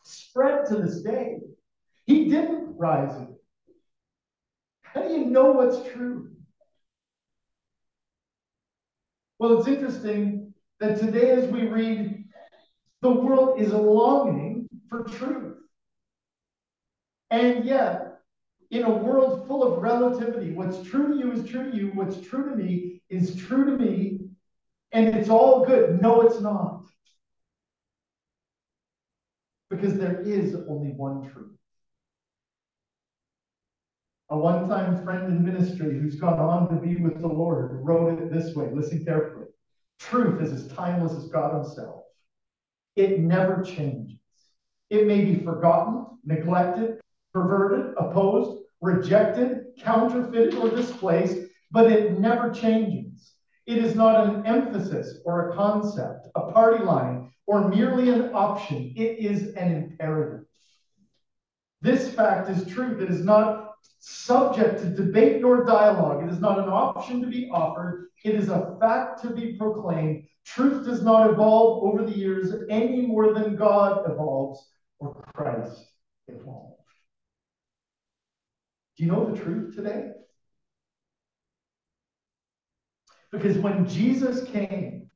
Spread 0.03 0.65
to 0.67 0.77
this 0.77 1.01
day. 1.01 1.37
He 2.05 2.29
didn't 2.29 2.77
rise. 2.77 3.27
How 4.81 5.01
do 5.01 5.13
you 5.13 5.25
know 5.25 5.51
what's 5.51 5.89
true? 5.91 6.31
Well, 9.39 9.59
it's 9.59 9.67
interesting 9.67 10.53
that 10.79 10.99
today, 10.99 11.31
as 11.31 11.47
we 11.49 11.67
read, 11.67 12.25
the 13.01 13.11
world 13.11 13.59
is 13.59 13.73
longing 13.73 14.69
for 14.89 15.03
truth. 15.03 15.52
And 17.33 17.65
yet, 17.65 18.19
in 18.69 18.83
a 18.83 18.91
world 18.91 19.47
full 19.47 19.63
of 19.63 19.81
relativity, 19.81 20.51
what's 20.51 20.87
true 20.87 21.07
to 21.07 21.17
you 21.17 21.31
is 21.31 21.49
true 21.49 21.71
to 21.71 21.75
you, 21.75 21.87
what's 21.95 22.21
true 22.21 22.47
to 22.47 22.55
me 22.55 23.01
is 23.09 23.35
true 23.35 23.65
to 23.65 23.83
me, 23.83 24.19
and 24.91 25.15
it's 25.15 25.29
all 25.29 25.65
good. 25.65 25.99
No, 25.99 26.21
it's 26.21 26.39
not. 26.39 26.83
Because 29.71 29.95
there 29.95 30.21
is 30.21 30.55
only 30.69 30.91
one 30.91 31.27
truth. 31.31 31.57
A 34.29 34.37
one 34.37 34.69
time 34.69 35.03
friend 35.03 35.25
in 35.25 35.43
ministry 35.43 35.99
who's 35.99 36.19
gone 36.19 36.39
on 36.39 36.69
to 36.69 36.75
be 36.75 36.97
with 36.97 37.19
the 37.19 37.27
Lord 37.27 37.71
wrote 37.83 38.21
it 38.21 38.31
this 38.31 38.53
way 38.53 38.69
listen 38.71 39.03
carefully. 39.03 39.47
Truth 39.97 40.39
is 40.39 40.51
as 40.51 40.67
timeless 40.71 41.13
as 41.13 41.29
God 41.29 41.55
Himself, 41.55 42.03
it 42.95 43.21
never 43.21 43.63
changes. 43.63 44.19
It 44.91 45.07
may 45.07 45.25
be 45.25 45.43
forgotten, 45.43 46.05
neglected, 46.23 46.99
perverted, 47.33 47.93
opposed, 47.97 48.63
rejected, 48.81 49.65
counterfeited, 49.79 50.55
or 50.55 50.69
displaced, 50.69 51.37
but 51.71 51.91
it 51.91 52.19
never 52.19 52.51
changes. 52.51 53.33
It 53.65 53.77
is 53.77 53.95
not 53.95 54.27
an 54.27 54.45
emphasis 54.45 55.19
or 55.25 55.49
a 55.49 55.55
concept, 55.55 56.27
a 56.35 56.51
party 56.51 56.83
line, 56.83 57.31
or 57.47 57.69
merely 57.69 58.09
an 58.09 58.31
option. 58.33 58.93
It 58.95 59.19
is 59.19 59.53
an 59.55 59.73
imperative. 59.73 60.45
This 61.81 62.13
fact 62.13 62.49
is 62.49 62.65
truth. 62.65 63.01
It 63.01 63.09
is 63.09 63.23
not 63.23 63.75
subject 63.99 64.79
to 64.79 64.89
debate 64.89 65.41
nor 65.41 65.63
dialogue. 65.63 66.23
It 66.23 66.31
is 66.31 66.39
not 66.39 66.59
an 66.59 66.69
option 66.69 67.21
to 67.21 67.27
be 67.27 67.49
offered. 67.49 68.09
It 68.23 68.35
is 68.35 68.49
a 68.49 68.77
fact 68.79 69.21
to 69.21 69.29
be 69.29 69.53
proclaimed. 69.57 70.25
Truth 70.45 70.85
does 70.85 71.01
not 71.01 71.29
evolve 71.29 71.83
over 71.83 72.03
the 72.03 72.17
years 72.17 72.53
any 72.69 73.05
more 73.05 73.33
than 73.33 73.55
God 73.55 74.09
evolves 74.09 74.65
or 74.99 75.15
Christ 75.33 75.85
evolved. 76.27 76.72
You 79.03 79.11
know 79.11 79.29
the 79.29 79.37
truth 79.37 79.75
today? 79.75 80.11
Because 83.33 83.57
when 83.57 83.85
Jesus 83.85 84.49
came, 84.49 85.09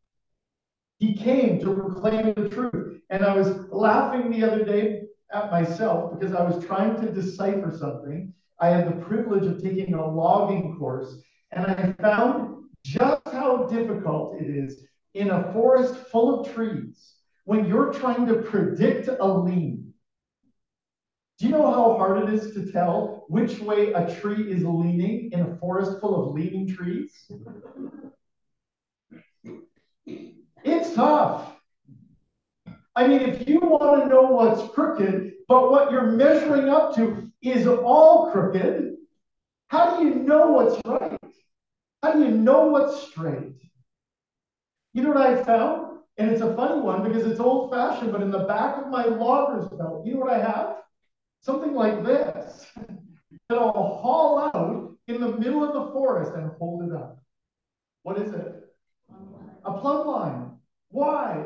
he 0.99 1.13
came 1.13 1.61
to 1.61 1.73
proclaim 1.73 2.33
the 2.33 2.49
truth. 2.49 2.99
And 3.09 3.23
I 3.23 3.33
was 3.33 3.47
laughing 3.71 4.29
the 4.29 4.43
other 4.45 4.65
day 4.65 5.03
at 5.33 5.51
myself 5.51 6.19
because 6.19 6.35
I 6.35 6.43
was 6.43 6.65
trying 6.65 6.99
to 6.99 7.13
decipher 7.13 7.73
something. 7.79 8.33
I 8.59 8.67
had 8.67 8.89
the 8.89 9.05
privilege 9.05 9.45
of 9.45 9.63
taking 9.63 9.93
a 9.93 10.05
logging 10.05 10.75
course, 10.77 11.21
and 11.53 11.65
I 11.65 11.93
found 12.01 12.65
just 12.83 13.21
how 13.31 13.67
difficult 13.67 14.41
it 14.41 14.49
is 14.49 14.83
in 15.13 15.29
a 15.29 15.53
forest 15.53 15.95
full 16.11 16.41
of 16.41 16.53
trees 16.53 17.13
when 17.45 17.65
you're 17.65 17.93
trying 17.93 18.25
to 18.25 18.41
predict 18.41 19.07
a 19.07 19.25
lean. 19.25 19.86
Do 21.37 21.45
you 21.45 21.51
know 21.51 21.71
how 21.71 21.97
hard 21.97 22.23
it 22.23 22.33
is 22.33 22.53
to 22.55 22.71
tell 22.71 23.25
which 23.27 23.59
way 23.59 23.93
a 23.93 24.15
tree 24.19 24.51
is 24.51 24.63
leaning 24.63 25.31
in 25.31 25.41
a 25.41 25.55
forest 25.57 25.99
full 26.01 26.27
of 26.29 26.33
leaning 26.33 26.67
trees? 26.67 27.11
It's 30.05 30.95
tough. 30.95 31.53
I 32.95 33.07
mean, 33.07 33.21
if 33.21 33.47
you 33.47 33.59
want 33.59 34.03
to 34.03 34.09
know 34.09 34.23
what's 34.23 34.73
crooked, 34.73 35.33
but 35.47 35.69
what 35.69 35.91
you're 35.91 36.11
measuring 36.11 36.69
up 36.69 36.95
to 36.95 37.31
is 37.43 37.67
all 37.67 38.31
crooked, 38.31 38.95
how 39.67 39.99
do 39.99 40.05
you 40.05 40.15
know 40.15 40.47
what's 40.47 40.81
right? 40.85 41.19
How 42.01 42.13
do 42.13 42.19
you 42.19 42.31
know 42.31 42.65
what's 42.67 43.09
straight? 43.09 43.53
You 44.93 45.03
know 45.03 45.09
what 45.09 45.17
I 45.17 45.43
found? 45.43 45.99
And 46.17 46.31
it's 46.31 46.41
a 46.41 46.55
funny 46.55 46.81
one 46.81 47.03
because 47.03 47.27
it's 47.27 47.39
old 47.39 47.71
fashioned, 47.71 48.11
but 48.11 48.23
in 48.23 48.31
the 48.31 48.39
back 48.39 48.83
of 48.83 48.87
my 48.87 49.05
logger's 49.05 49.67
belt, 49.69 50.03
you 50.07 50.15
know 50.15 50.21
what 50.21 50.33
I 50.33 50.39
have? 50.39 50.77
Something 51.47 51.75
like 51.75 52.03
this 52.03 52.65
that 53.47 53.57
I'll 53.57 54.01
haul 54.03 54.51
out 54.53 54.97
in 55.07 55.21
the 55.21 55.31
middle 55.37 55.63
of 55.63 55.73
the 55.73 55.93
forest 55.93 56.33
and 56.35 56.51
hold 56.59 56.83
it 56.83 56.93
up. 56.93 57.23
What 58.03 58.17
is 58.21 58.33
it? 58.33 58.65
A 59.63 59.71
plumb 59.79 60.07
line. 60.07 60.57
Why? 60.89 61.45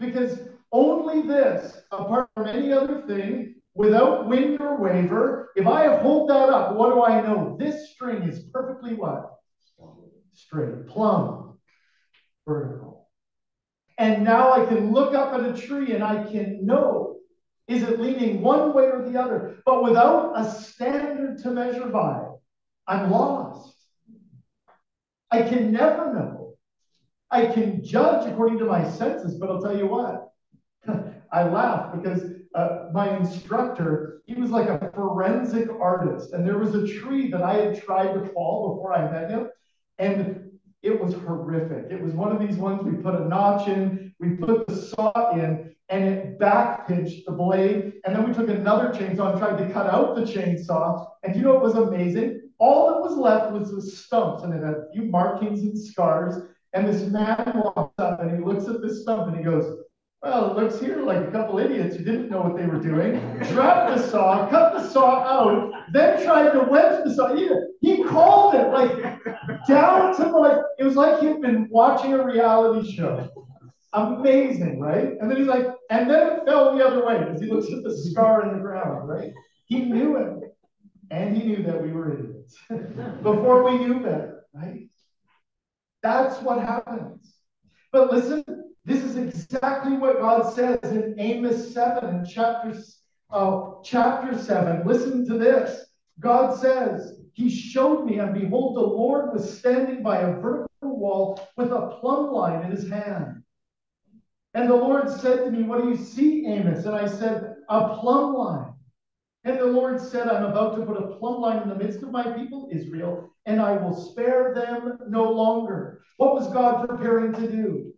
Because 0.00 0.40
only 0.72 1.22
this, 1.22 1.76
apart 1.92 2.28
from 2.34 2.48
any 2.48 2.72
other 2.72 3.02
thing, 3.02 3.54
without 3.74 4.28
wind 4.28 4.60
or 4.60 4.78
waver, 4.78 5.52
if 5.54 5.68
I 5.68 5.98
hold 5.98 6.28
that 6.30 6.48
up, 6.48 6.74
what 6.74 6.92
do 6.92 7.04
I 7.04 7.20
know? 7.20 7.56
This 7.56 7.92
string 7.92 8.24
is 8.24 8.40
perfectly 8.52 8.94
what? 8.94 9.30
Straight, 10.32 10.88
plumb, 10.88 11.56
vertical. 12.48 13.08
And 13.96 14.24
now 14.24 14.54
I 14.54 14.66
can 14.66 14.90
look 14.90 15.14
up 15.14 15.34
at 15.34 15.48
a 15.48 15.56
tree 15.56 15.92
and 15.92 16.02
I 16.02 16.24
can 16.24 16.66
know 16.66 17.19
is 17.70 17.84
it 17.84 18.00
leaning 18.00 18.42
one 18.42 18.74
way 18.74 18.86
or 18.86 19.08
the 19.08 19.18
other? 19.18 19.58
But 19.64 19.84
without 19.84 20.32
a 20.34 20.50
standard 20.50 21.38
to 21.44 21.52
measure 21.52 21.86
by, 21.86 22.26
I'm 22.88 23.12
lost. 23.12 23.76
I 25.30 25.42
can 25.42 25.70
never 25.70 26.12
know. 26.12 26.54
I 27.30 27.46
can 27.46 27.84
judge 27.84 28.26
according 28.26 28.58
to 28.58 28.64
my 28.64 28.90
senses, 28.90 29.36
but 29.36 29.48
I'll 29.48 29.62
tell 29.62 29.76
you 29.76 29.86
what. 29.86 30.32
I 31.32 31.44
laugh 31.44 31.94
because 31.94 32.24
uh, 32.56 32.88
my 32.92 33.16
instructor, 33.16 34.22
he 34.26 34.34
was 34.34 34.50
like 34.50 34.68
a 34.68 34.90
forensic 34.92 35.68
artist, 35.80 36.32
and 36.32 36.44
there 36.44 36.58
was 36.58 36.74
a 36.74 36.88
tree 36.88 37.30
that 37.30 37.42
I 37.42 37.54
had 37.54 37.80
tried 37.80 38.14
to 38.14 38.28
fall 38.30 38.74
before 38.74 38.92
I 38.92 39.08
met 39.12 39.30
him, 39.30 39.48
and 40.00 40.50
it 40.82 41.00
was 41.00 41.14
horrific. 41.14 41.92
It 41.92 42.02
was 42.02 42.14
one 42.14 42.32
of 42.32 42.40
these 42.40 42.56
ones 42.56 42.82
we 42.82 43.00
put 43.00 43.14
a 43.14 43.28
notch 43.28 43.68
in, 43.68 44.12
we 44.18 44.30
put 44.30 44.66
the 44.66 44.74
saw 44.74 45.30
in, 45.34 45.76
and 45.90 46.04
it 46.04 46.38
back 46.38 46.86
pinched 46.86 47.26
the 47.26 47.32
blade. 47.32 47.94
And 48.04 48.14
then 48.14 48.26
we 48.26 48.32
took 48.32 48.48
another 48.48 48.88
chainsaw 48.88 49.32
and 49.32 49.38
tried 49.38 49.58
to 49.58 49.72
cut 49.72 49.86
out 49.86 50.14
the 50.14 50.22
chainsaw. 50.22 51.06
And 51.24 51.34
you 51.34 51.42
know 51.42 51.54
what 51.54 51.62
was 51.62 51.74
amazing? 51.74 52.40
All 52.58 52.88
that 52.88 53.00
was 53.00 53.16
left 53.16 53.52
was 53.52 53.70
the 53.72 53.82
stumps, 53.82 54.44
and 54.44 54.54
it 54.54 54.62
had 54.62 54.74
a 54.74 54.86
few 54.92 55.02
markings 55.02 55.62
and 55.62 55.78
scars. 55.78 56.36
And 56.72 56.86
this 56.86 57.02
man 57.10 57.62
walks 57.76 57.94
up 57.98 58.20
and 58.20 58.30
he 58.30 58.44
looks 58.44 58.68
at 58.68 58.80
this 58.80 59.02
stump 59.02 59.26
and 59.26 59.36
he 59.36 59.42
goes, 59.42 59.78
Well, 60.22 60.50
it 60.50 60.62
looks 60.62 60.78
here 60.78 61.02
like 61.02 61.26
a 61.26 61.30
couple 61.32 61.58
idiots 61.58 61.96
who 61.96 62.04
didn't 62.04 62.30
know 62.30 62.42
what 62.42 62.56
they 62.56 62.66
were 62.66 62.78
doing. 62.78 63.14
Dropped 63.48 63.96
the 63.96 64.08
saw, 64.08 64.48
cut 64.48 64.74
the 64.74 64.88
saw 64.88 65.22
out, 65.24 65.72
then 65.92 66.22
tried 66.22 66.52
to 66.52 66.60
wedge 66.70 67.02
the 67.02 67.12
saw. 67.12 67.34
He, 67.34 67.50
he 67.80 68.04
called 68.04 68.54
it 68.54 68.68
like 68.68 69.66
down 69.66 70.14
to 70.16 70.22
the 70.22 70.30
like, 70.30 70.58
it 70.78 70.84
was 70.84 70.94
like 70.94 71.20
he'd 71.20 71.40
been 71.40 71.66
watching 71.70 72.12
a 72.12 72.24
reality 72.24 72.92
show. 72.92 73.28
Amazing, 73.92 74.78
right? 74.78 75.16
And 75.20 75.30
then 75.30 75.38
he's 75.38 75.46
like, 75.46 75.66
and 75.90 76.08
then 76.08 76.32
it 76.32 76.44
fell 76.44 76.76
the 76.76 76.86
other 76.86 77.04
way 77.04 77.18
because 77.18 77.40
he 77.40 77.50
looks 77.50 77.72
at 77.72 77.82
the 77.82 77.96
scar 77.96 78.48
in 78.48 78.56
the 78.56 78.62
ground, 78.62 79.08
right? 79.08 79.32
He 79.66 79.80
knew 79.80 80.16
it. 80.16 80.56
And 81.10 81.36
he 81.36 81.42
knew 81.42 81.62
that 81.64 81.82
we 81.82 81.90
were 81.90 82.16
idiots 82.16 82.56
before 82.68 83.64
we 83.64 83.78
knew 83.78 84.00
better, 84.00 84.44
right? 84.54 84.88
That's 86.02 86.40
what 86.40 86.60
happens. 86.60 87.34
But 87.90 88.12
listen, 88.12 88.44
this 88.84 89.02
is 89.02 89.16
exactly 89.16 89.96
what 89.96 90.20
God 90.20 90.54
says 90.54 90.78
in 90.84 91.16
Amos 91.18 91.74
7 91.74 92.04
and 92.04 92.28
chapter, 92.28 92.80
uh, 93.30 93.70
chapter 93.82 94.38
7. 94.38 94.86
Listen 94.86 95.26
to 95.26 95.36
this. 95.36 95.86
God 96.20 96.56
says, 96.58 97.18
He 97.32 97.50
showed 97.50 98.04
me, 98.04 98.18
and 98.18 98.32
behold, 98.32 98.76
the 98.76 98.80
Lord 98.80 99.32
was 99.32 99.58
standing 99.58 100.02
by 100.02 100.18
a 100.18 100.38
vertical 100.38 100.68
wall 100.82 101.40
with 101.56 101.72
a 101.72 101.98
plumb 102.00 102.32
line 102.32 102.64
in 102.64 102.70
his 102.70 102.88
hand. 102.88 103.39
And 104.54 104.68
the 104.68 104.74
Lord 104.74 105.10
said 105.10 105.44
to 105.44 105.50
me, 105.50 105.62
What 105.62 105.82
do 105.82 105.88
you 105.88 105.96
see, 105.96 106.46
Amos? 106.46 106.84
And 106.84 106.94
I 106.94 107.06
said, 107.06 107.56
A 107.68 107.96
plumb 107.98 108.34
line. 108.34 108.74
And 109.44 109.58
the 109.58 109.66
Lord 109.66 110.00
said, 110.00 110.28
I'm 110.28 110.44
about 110.44 110.76
to 110.76 110.84
put 110.84 110.98
a 110.98 111.16
plumb 111.16 111.40
line 111.40 111.62
in 111.62 111.68
the 111.68 111.74
midst 111.74 112.02
of 112.02 112.10
my 112.10 112.30
people, 112.32 112.68
Israel, 112.70 113.30
and 113.46 113.60
I 113.60 113.72
will 113.76 113.94
spare 113.94 114.52
them 114.54 114.98
no 115.08 115.30
longer. 115.30 116.02
What 116.18 116.34
was 116.34 116.52
God 116.52 116.86
preparing 116.86 117.32
to 117.34 117.50
do? 117.50 117.92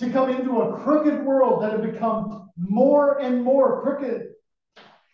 To 0.00 0.10
come 0.10 0.30
into 0.30 0.62
a 0.62 0.80
crooked 0.80 1.24
world 1.24 1.62
that 1.62 1.72
had 1.72 1.92
become 1.92 2.50
more 2.56 3.20
and 3.20 3.44
more 3.44 3.82
crooked 3.82 4.30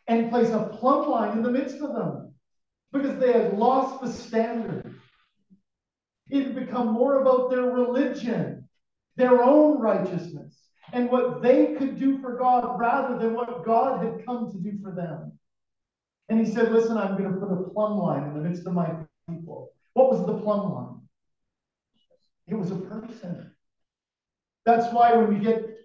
and 0.07 0.31
place 0.31 0.51
a 0.51 0.71
plumb 0.79 1.11
line 1.11 1.37
in 1.37 1.43
the 1.43 1.51
midst 1.51 1.81
of 1.81 1.93
them 1.93 2.35
because 2.93 3.19
they 3.19 3.33
had 3.33 3.59
lost 3.59 4.01
the 4.01 4.11
standard. 4.11 4.95
It 6.31 6.45
had 6.45 6.55
become 6.55 6.93
more 6.93 7.21
about 7.21 7.51
their 7.51 7.65
religion, 7.65 8.56
their 9.17 9.43
own 9.43 9.81
righteousness, 9.81 10.57
and 10.93 11.11
what 11.11 11.43
they 11.43 11.75
could 11.75 11.99
do 11.99 12.21
for 12.21 12.37
God 12.37 12.79
rather 12.79 13.19
than 13.19 13.35
what 13.35 13.65
God 13.65 14.05
had 14.05 14.25
come 14.25 14.51
to 14.53 14.59
do 14.59 14.79
for 14.83 14.93
them. 14.93 15.33
And 16.29 16.45
he 16.45 16.53
said, 16.53 16.73
Listen, 16.73 16.97
I'm 16.97 17.17
going 17.17 17.33
to 17.33 17.41
put 17.41 17.53
a 17.53 17.71
plumb 17.71 17.99
line 17.99 18.25
in 18.25 18.35
the 18.35 18.49
midst 18.49 18.67
of 18.67 18.73
my 18.73 18.95
people. 19.29 19.73
What 19.95 20.11
was 20.11 20.27
the 20.27 20.39
plumb 20.39 20.73
line? 20.73 21.01
It 22.47 22.55
was 22.55 22.71
a 22.71 22.77
person. 22.77 23.51
That's 24.65 24.93
why 24.93 25.15
when 25.15 25.35
we 25.35 25.45
get 25.45 25.79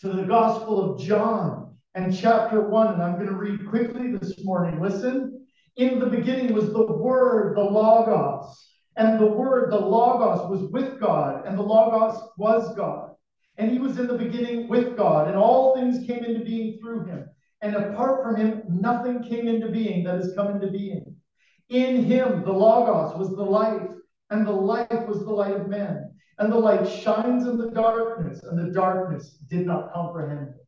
to 0.00 0.08
the 0.08 0.22
Gospel 0.22 0.94
of 0.94 1.00
John 1.00 1.76
and 1.94 2.16
chapter 2.16 2.60
1, 2.60 2.94
and 2.94 3.02
I'm 3.02 3.14
going 3.14 3.26
to 3.26 3.34
read 3.34 3.68
quickly 3.68 4.16
this 4.16 4.44
morning. 4.44 4.80
Listen. 4.80 5.40
In 5.76 5.98
the 5.98 6.06
beginning 6.06 6.52
was 6.52 6.72
the 6.72 6.84
Word, 6.84 7.56
the 7.56 7.62
Logos. 7.62 8.73
And 8.96 9.18
the 9.18 9.26
Word, 9.26 9.72
the 9.72 9.78
Logos, 9.78 10.48
was 10.48 10.70
with 10.70 11.00
God, 11.00 11.46
and 11.46 11.58
the 11.58 11.62
Logos 11.62 12.30
was 12.38 12.74
God. 12.76 13.10
And 13.56 13.70
he 13.70 13.78
was 13.78 13.98
in 13.98 14.06
the 14.06 14.18
beginning 14.18 14.68
with 14.68 14.96
God, 14.96 15.28
and 15.28 15.36
all 15.36 15.74
things 15.74 16.06
came 16.06 16.24
into 16.24 16.44
being 16.44 16.78
through 16.78 17.04
him. 17.04 17.28
And 17.60 17.74
apart 17.74 18.22
from 18.22 18.36
him, 18.36 18.62
nothing 18.68 19.22
came 19.22 19.48
into 19.48 19.68
being 19.68 20.04
that 20.04 20.16
has 20.16 20.34
come 20.34 20.50
into 20.50 20.70
being. 20.70 21.16
In 21.70 22.04
him, 22.04 22.44
the 22.44 22.52
Logos 22.52 23.16
was 23.18 23.30
the 23.30 23.42
life, 23.42 23.90
and 24.30 24.46
the 24.46 24.52
light 24.52 25.08
was 25.08 25.24
the 25.24 25.32
light 25.32 25.54
of 25.54 25.68
men. 25.68 26.10
And 26.38 26.52
the 26.52 26.58
light 26.58 26.86
shines 26.86 27.46
in 27.46 27.58
the 27.58 27.70
darkness, 27.70 28.40
and 28.42 28.58
the 28.58 28.72
darkness 28.72 29.38
did 29.48 29.66
not 29.66 29.92
comprehend 29.92 30.48
it. 30.48 30.66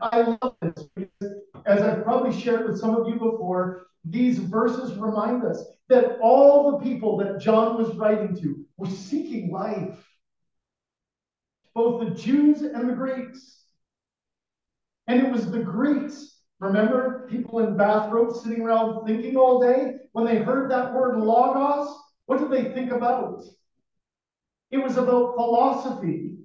I 0.00 0.22
love 0.22 0.54
this 0.60 0.86
because, 0.96 1.36
as 1.66 1.82
I've 1.82 2.02
probably 2.02 2.32
shared 2.32 2.68
with 2.68 2.78
some 2.78 2.94
of 2.94 3.06
you 3.06 3.14
before, 3.14 3.86
these 4.04 4.38
verses 4.38 4.96
remind 4.96 5.44
us 5.44 5.64
that 5.88 6.18
all 6.20 6.72
the 6.72 6.84
people 6.84 7.16
that 7.18 7.40
John 7.40 7.76
was 7.76 7.94
writing 7.96 8.36
to 8.40 8.64
were 8.76 8.88
seeking 8.88 9.52
life, 9.52 9.98
both 11.74 12.00
the 12.00 12.14
Jews 12.14 12.62
and 12.62 12.88
the 12.88 12.94
Greeks. 12.94 13.64
And 15.06 15.20
it 15.20 15.30
was 15.30 15.50
the 15.50 15.62
Greeks, 15.62 16.40
remember, 16.60 17.26
people 17.30 17.60
in 17.60 17.76
bathrobes 17.76 18.42
sitting 18.42 18.62
around 18.62 19.06
thinking 19.06 19.36
all 19.36 19.60
day, 19.60 19.94
when 20.12 20.24
they 20.24 20.38
heard 20.38 20.70
that 20.70 20.94
word 20.94 21.18
logos, 21.18 21.96
what 22.26 22.38
did 22.38 22.50
they 22.50 22.72
think 22.72 22.92
about? 22.92 23.42
It 24.70 24.78
was 24.78 24.96
about 24.96 25.34
philosophy. 25.34 26.36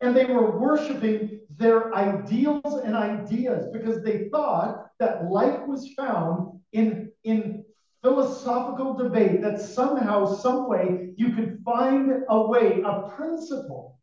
And 0.00 0.14
they 0.14 0.26
were 0.26 0.58
worshiping 0.58 1.40
their 1.56 1.94
ideals 1.94 2.80
and 2.84 2.94
ideas 2.94 3.66
because 3.72 4.02
they 4.02 4.28
thought 4.28 4.85
that 4.98 5.30
life 5.30 5.66
was 5.66 5.92
found 5.94 6.60
in, 6.72 7.10
in 7.24 7.64
philosophical 8.02 8.94
debate, 8.94 9.42
that 9.42 9.60
somehow, 9.60 10.26
some 10.26 10.68
way, 10.68 11.10
you 11.16 11.32
could 11.34 11.58
find 11.64 12.24
a 12.28 12.46
way, 12.46 12.82
a 12.84 13.08
principle 13.16 13.98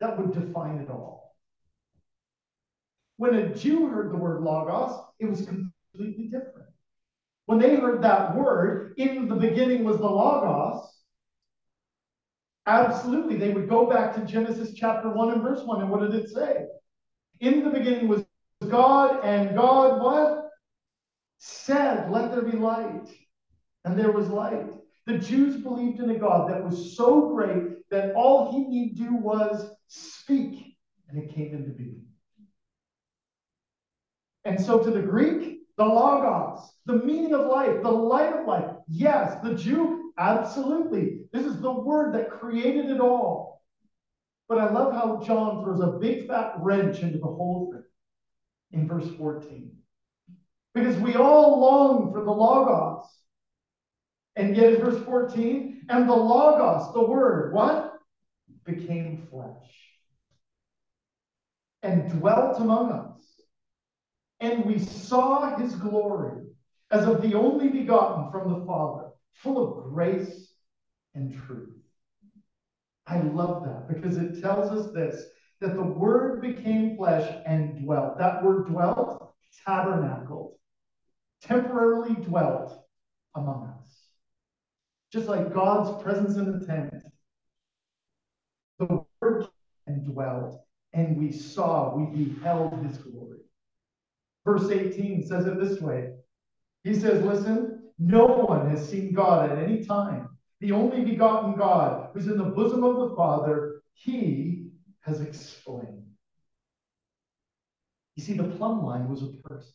that 0.00 0.18
would 0.18 0.32
define 0.32 0.78
it 0.78 0.90
all. 0.90 1.36
When 3.16 3.34
a 3.34 3.54
Jew 3.54 3.88
heard 3.88 4.12
the 4.12 4.16
word 4.16 4.42
logos, 4.42 5.00
it 5.18 5.26
was 5.26 5.46
completely 5.46 6.26
different. 6.26 6.68
When 7.46 7.58
they 7.58 7.76
heard 7.76 8.02
that 8.02 8.36
word, 8.36 8.94
in 8.98 9.28
the 9.28 9.36
beginning 9.36 9.84
was 9.84 9.98
the 9.98 10.08
logos, 10.08 10.96
Absolutely. 12.66 13.36
They 13.36 13.50
would 13.50 13.68
go 13.68 13.86
back 13.86 14.14
to 14.14 14.24
Genesis 14.24 14.74
chapter 14.74 15.08
1 15.08 15.32
and 15.32 15.42
verse 15.42 15.62
1. 15.62 15.82
And 15.82 15.90
what 15.90 16.00
did 16.00 16.14
it 16.14 16.28
say? 16.28 16.66
In 17.40 17.62
the 17.62 17.70
beginning 17.70 18.08
was 18.08 18.25
God, 18.66 19.24
and 19.24 19.56
God 19.56 20.02
what? 20.02 20.50
Said, 21.38 22.10
Let 22.10 22.32
there 22.32 22.42
be 22.42 22.56
light. 22.56 23.08
And 23.84 23.98
there 23.98 24.12
was 24.12 24.28
light. 24.28 24.66
The 25.06 25.18
Jews 25.18 25.56
believed 25.56 26.00
in 26.00 26.10
a 26.10 26.18
God 26.18 26.50
that 26.50 26.64
was 26.64 26.96
so 26.96 27.28
great 27.28 27.88
that 27.90 28.14
all 28.14 28.52
he 28.52 28.64
need 28.64 28.96
do 28.96 29.14
was 29.14 29.70
speak, 29.86 30.76
and 31.08 31.22
it 31.22 31.32
came 31.32 31.54
into 31.54 31.70
being. 31.70 32.02
And 34.44 34.60
so 34.60 34.82
to 34.82 34.90
the 34.90 35.02
Greek, 35.02 35.60
the 35.76 35.84
Logos, 35.84 36.68
the 36.86 36.94
meaning 36.94 37.34
of 37.34 37.46
life, 37.46 37.82
the 37.82 37.90
light 37.90 38.32
of 38.32 38.46
life. 38.46 38.70
Yes, 38.88 39.40
the 39.44 39.54
Jew 39.54 40.06
Absolutely. 40.18 41.18
This 41.32 41.44
is 41.44 41.60
the 41.60 41.70
word 41.70 42.14
that 42.14 42.30
created 42.30 42.90
it 42.90 43.00
all. 43.00 43.62
But 44.48 44.58
I 44.58 44.70
love 44.70 44.94
how 44.94 45.22
John 45.22 45.62
throws 45.62 45.80
a 45.80 45.98
big 45.98 46.26
fat 46.26 46.54
wrench 46.58 47.00
into 47.00 47.18
the 47.18 47.26
whole 47.26 47.70
thing 47.72 47.82
in 48.72 48.86
verse 48.86 49.08
14. 49.16 49.70
Because 50.74 50.96
we 50.96 51.14
all 51.14 51.60
long 51.60 52.12
for 52.12 52.22
the 52.22 52.30
Logos. 52.30 53.06
And 54.36 54.56
yet 54.56 54.74
in 54.74 54.80
verse 54.80 55.02
14, 55.04 55.86
and 55.88 56.08
the 56.08 56.14
Logos, 56.14 56.92
the 56.92 57.02
word, 57.02 57.52
what? 57.52 57.94
Became 58.64 59.26
flesh 59.30 59.86
and 61.86 62.10
dwelt 62.10 62.58
among 62.58 62.90
us. 62.90 63.20
And 64.40 64.64
we 64.64 64.78
saw 64.78 65.56
his 65.56 65.74
glory 65.76 66.42
as 66.90 67.06
of 67.06 67.22
the 67.22 67.34
only 67.34 67.68
begotten 67.68 68.30
from 68.30 68.52
the 68.52 68.66
Father 68.66 69.10
full 69.32 69.78
of 69.78 69.92
grace 69.92 70.48
and 71.14 71.32
truth. 71.32 71.70
I 73.06 73.20
love 73.20 73.64
that 73.64 73.88
because 73.88 74.16
it 74.16 74.42
tells 74.42 74.70
us 74.70 74.92
this 74.92 75.24
that 75.60 75.74
the 75.74 75.82
word 75.82 76.40
became 76.42 76.96
flesh 76.96 77.30
and 77.46 77.82
dwelt. 77.82 78.18
That 78.18 78.44
word 78.44 78.66
dwelt, 78.66 79.32
tabernacled, 79.64 80.52
temporarily 81.42 82.14
dwelt 82.14 82.72
among 83.34 83.72
us. 83.78 83.88
Just 85.12 85.28
like 85.28 85.54
God's 85.54 86.02
presence 86.02 86.36
in 86.36 86.58
the 86.58 86.66
tent. 86.66 86.94
The 88.78 89.04
word 89.20 89.46
and 89.86 90.04
dwelt, 90.04 90.60
and 90.92 91.16
we 91.16 91.32
saw, 91.32 91.96
we 91.96 92.24
beheld 92.24 92.84
his 92.84 92.98
glory. 92.98 93.38
Verse 94.44 94.70
18 94.70 95.26
says 95.26 95.46
it 95.46 95.58
this 95.58 95.80
way. 95.80 96.12
He 96.84 96.94
says, 96.94 97.24
Listen, 97.24 97.90
no 97.98 98.26
one 98.26 98.68
has 98.70 98.86
seen 98.88 99.12
God 99.12 99.50
at 99.50 99.58
any 99.58 99.84
time. 99.84 100.28
The 100.60 100.72
only 100.72 101.02
begotten 101.02 101.56
God, 101.56 102.10
who's 102.12 102.28
in 102.28 102.38
the 102.38 102.44
bosom 102.44 102.84
of 102.84 102.96
the 102.96 103.16
Father, 103.16 103.82
he 103.92 104.55
has 105.06 105.20
explained. 105.20 106.02
You 108.16 108.24
see, 108.24 108.32
the 108.34 108.44
plumb 108.44 108.84
line 108.84 109.08
was 109.08 109.22
a 109.22 109.48
person. 109.48 109.72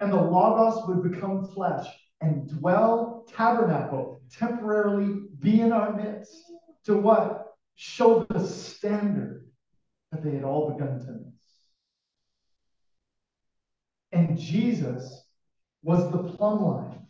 And 0.00 0.12
the 0.12 0.20
Logos 0.20 0.88
would 0.88 1.10
become 1.10 1.46
flesh 1.46 1.86
and 2.20 2.48
dwell, 2.48 3.24
tabernacle, 3.36 4.20
temporarily 4.36 5.20
be 5.38 5.60
in 5.60 5.72
our 5.72 5.94
midst. 5.94 6.34
To 6.86 6.96
what? 6.96 7.52
Show 7.76 8.26
the 8.28 8.44
standard 8.44 9.46
that 10.10 10.24
they 10.24 10.32
had 10.32 10.44
all 10.44 10.72
begun 10.72 10.98
to 10.98 11.12
miss. 11.12 11.34
And 14.10 14.38
Jesus 14.38 15.24
was 15.82 16.10
the 16.10 16.24
plumb 16.24 16.64
line. 16.64 17.06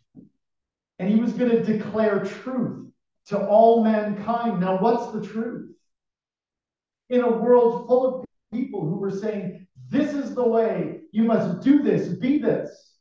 And 0.99 1.09
he 1.09 1.21
was 1.21 1.33
going 1.33 1.51
to 1.51 1.63
declare 1.63 2.25
truth 2.25 2.91
to 3.27 3.39
all 3.47 3.85
mankind. 3.85 4.61
Now, 4.61 4.81
what's 4.81 5.13
the 5.13 5.25
truth? 5.25 5.71
In 7.11 7.21
a 7.23 7.31
world 7.31 7.87
full 7.87 8.07
of 8.07 8.25
people 8.53 8.81
who 8.81 8.97
were 8.97 9.11
saying, 9.11 9.67
This 9.89 10.15
is 10.15 10.35
the 10.35 10.47
way, 10.47 11.01
you 11.13 11.25
must 11.25 11.61
do 11.63 11.83
this, 11.83 12.09
be 12.09 12.39
this, 12.39 12.95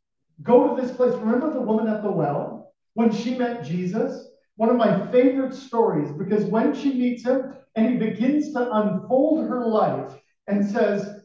go 0.44 0.76
to 0.76 0.82
this 0.82 0.96
place. 0.96 1.14
Remember 1.14 1.54
the 1.54 1.62
woman 1.62 1.88
at 1.88 2.04
the 2.04 2.12
well 2.12 2.74
when 2.94 3.12
she 3.12 3.38
met 3.38 3.66
Jesus? 3.66 4.28
One 4.56 4.70
of 4.70 4.76
my 4.76 5.12
favorite 5.12 5.54
stories 5.54 6.12
because 6.12 6.46
when 6.46 6.74
she 6.74 6.94
meets 6.94 7.24
him 7.24 7.54
and 7.76 7.90
he 7.92 7.98
begins 7.98 8.54
to 8.54 8.72
unfold 8.72 9.48
her 9.48 9.68
life 9.68 10.14
and 10.48 10.66
says, 10.66 11.22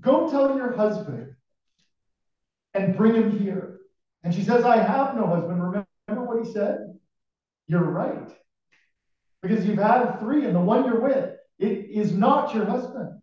Go 0.00 0.28
tell 0.30 0.56
your 0.56 0.76
husband 0.76 1.34
and 2.74 2.96
bring 2.96 3.14
him 3.14 3.38
here. 3.38 3.78
And 4.22 4.34
she 4.34 4.42
says, 4.42 4.64
I 4.64 4.76
have 4.76 5.14
no 5.14 5.26
husband. 5.26 5.62
Remember 5.62 5.86
what 6.08 6.44
he 6.44 6.52
said? 6.52 6.98
You're 7.66 7.84
right. 7.84 8.30
Because 9.40 9.64
you've 9.66 9.78
had 9.78 10.18
three, 10.20 10.44
and 10.44 10.54
the 10.54 10.60
one 10.60 10.84
you're 10.84 11.00
with, 11.00 11.33
it 11.58 11.90
is 11.90 12.12
not 12.12 12.54
your 12.54 12.64
husband. 12.64 13.20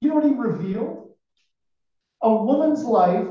You 0.00 0.10
know 0.10 0.16
what 0.16 0.24
he 0.24 0.34
revealed? 0.34 1.10
A 2.22 2.34
woman's 2.34 2.84
life 2.84 3.28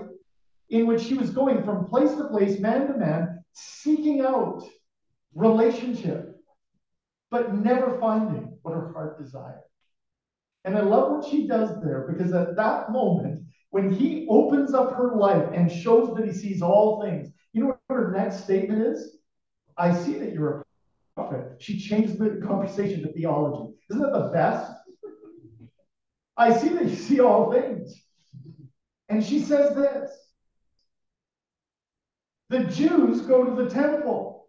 in 0.69 0.87
which 0.87 1.03
she 1.03 1.13
was 1.15 1.29
going 1.29 1.63
from 1.63 1.85
place 1.85 2.13
to 2.15 2.27
place, 2.27 2.59
man 2.59 2.87
to 2.87 2.97
man, 2.97 3.43
seeking 3.53 4.21
out 4.21 4.63
relationship, 5.33 6.35
but 7.29 7.53
never 7.53 7.99
finding 7.99 8.57
what 8.61 8.73
her 8.73 8.91
heart 8.93 9.21
desired. 9.21 9.61
And 10.63 10.75
I 10.75 10.81
love 10.81 11.11
what 11.11 11.29
she 11.29 11.47
does 11.47 11.69
there 11.83 12.07
because 12.11 12.33
at 12.33 12.55
that 12.55 12.91
moment, 12.91 13.43
when 13.69 13.93
he 13.93 14.25
opens 14.29 14.73
up 14.73 14.95
her 14.95 15.15
life 15.15 15.49
and 15.53 15.71
shows 15.71 16.15
that 16.15 16.25
he 16.25 16.31
sees 16.33 16.61
all 16.61 17.01
things, 17.03 17.29
you 17.53 17.61
know 17.61 17.67
what 17.67 17.95
her 17.95 18.11
next 18.11 18.43
statement 18.43 18.81
is? 18.81 19.17
I 19.77 19.93
see 19.93 20.13
that 20.15 20.33
you're 20.33 20.61
a 20.61 20.64
prophet. 21.15 21.55
She 21.59 21.79
changed 21.79 22.19
the 22.19 22.41
conversation 22.45 23.01
to 23.03 23.13
theology. 23.13 23.73
Isn't 23.89 24.01
that 24.01 24.13
the 24.13 24.29
best? 24.33 24.71
I 26.37 26.55
see 26.55 26.69
that 26.69 26.85
you 26.85 26.95
see 26.95 27.21
all 27.21 27.51
things. 27.51 27.95
And 29.07 29.23
she 29.23 29.39
says 29.39 29.75
this 29.75 30.11
The 32.49 32.65
Jews 32.65 33.21
go 33.21 33.45
to 33.45 33.63
the 33.63 33.69
temple, 33.69 34.47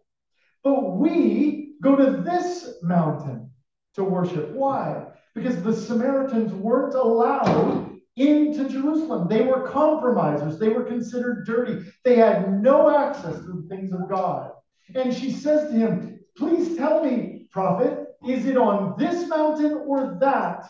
but 0.63 0.97
we 0.97 1.75
go 1.81 1.95
to 1.95 2.21
this 2.21 2.75
mountain 2.83 3.49
to 3.95 4.03
worship. 4.03 4.51
Why? 4.51 5.05
Because 5.33 5.61
the 5.63 5.73
Samaritans 5.73 6.51
weren't 6.51 6.95
allowed 6.95 7.95
into 8.17 8.67
Jerusalem. 8.67 9.27
They 9.29 9.43
were 9.43 9.67
compromisers. 9.69 10.59
They 10.59 10.69
were 10.69 10.83
considered 10.83 11.45
dirty. 11.45 11.85
They 12.03 12.15
had 12.15 12.61
no 12.61 12.95
access 12.95 13.35
to 13.35 13.61
the 13.61 13.67
things 13.69 13.93
of 13.93 14.09
God. 14.09 14.51
And 14.95 15.13
she 15.13 15.31
says 15.31 15.69
to 15.69 15.77
him, 15.77 16.16
Please 16.37 16.77
tell 16.77 17.03
me, 17.03 17.47
prophet, 17.51 18.07
is 18.27 18.45
it 18.45 18.57
on 18.57 18.95
this 18.97 19.27
mountain 19.27 19.83
or 19.87 20.17
that 20.19 20.69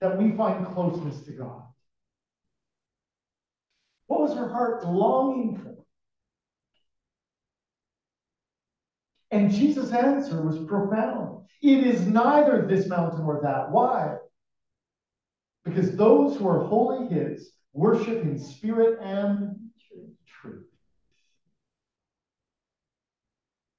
that 0.00 0.18
we 0.18 0.32
find 0.32 0.66
closeness 0.66 1.20
to 1.22 1.32
God? 1.32 1.62
What 4.06 4.20
was 4.22 4.34
her 4.34 4.48
heart 4.48 4.84
longing 4.86 5.56
for? 5.56 5.76
And 9.30 9.52
Jesus' 9.52 9.92
answer 9.92 10.42
was 10.42 10.58
profound. 10.66 11.44
It 11.62 11.86
is 11.86 12.06
neither 12.06 12.66
this 12.66 12.88
mountain 12.88 13.20
or 13.20 13.40
that. 13.42 13.70
Why? 13.70 14.16
Because 15.64 15.94
those 15.94 16.36
who 16.36 16.48
are 16.48 16.64
wholly 16.64 17.06
his 17.06 17.52
worship 17.72 18.22
in 18.22 18.38
spirit 18.38 18.98
and 19.00 19.56
truth. 20.26 20.69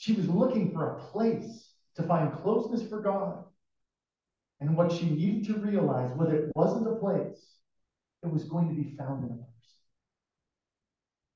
She 0.02 0.14
was 0.14 0.28
looking 0.28 0.72
for 0.72 0.98
a 0.98 1.00
place 1.00 1.76
to 1.96 2.02
find 2.02 2.34
closeness 2.34 2.90
for 2.90 3.02
God. 3.02 3.44
And 4.60 4.76
what 4.76 4.92
she 4.92 5.08
needed 5.08 5.46
to 5.54 5.60
realize 5.60 6.12
was 6.18 6.34
it 6.34 6.52
wasn't 6.56 6.88
a 6.88 6.96
place, 6.96 7.38
it 8.24 8.32
was 8.32 8.46
going 8.46 8.70
to 8.70 8.74
be 8.74 8.96
found 8.98 9.26
in 9.26 9.30
a 9.30 9.38
person. 9.38 9.46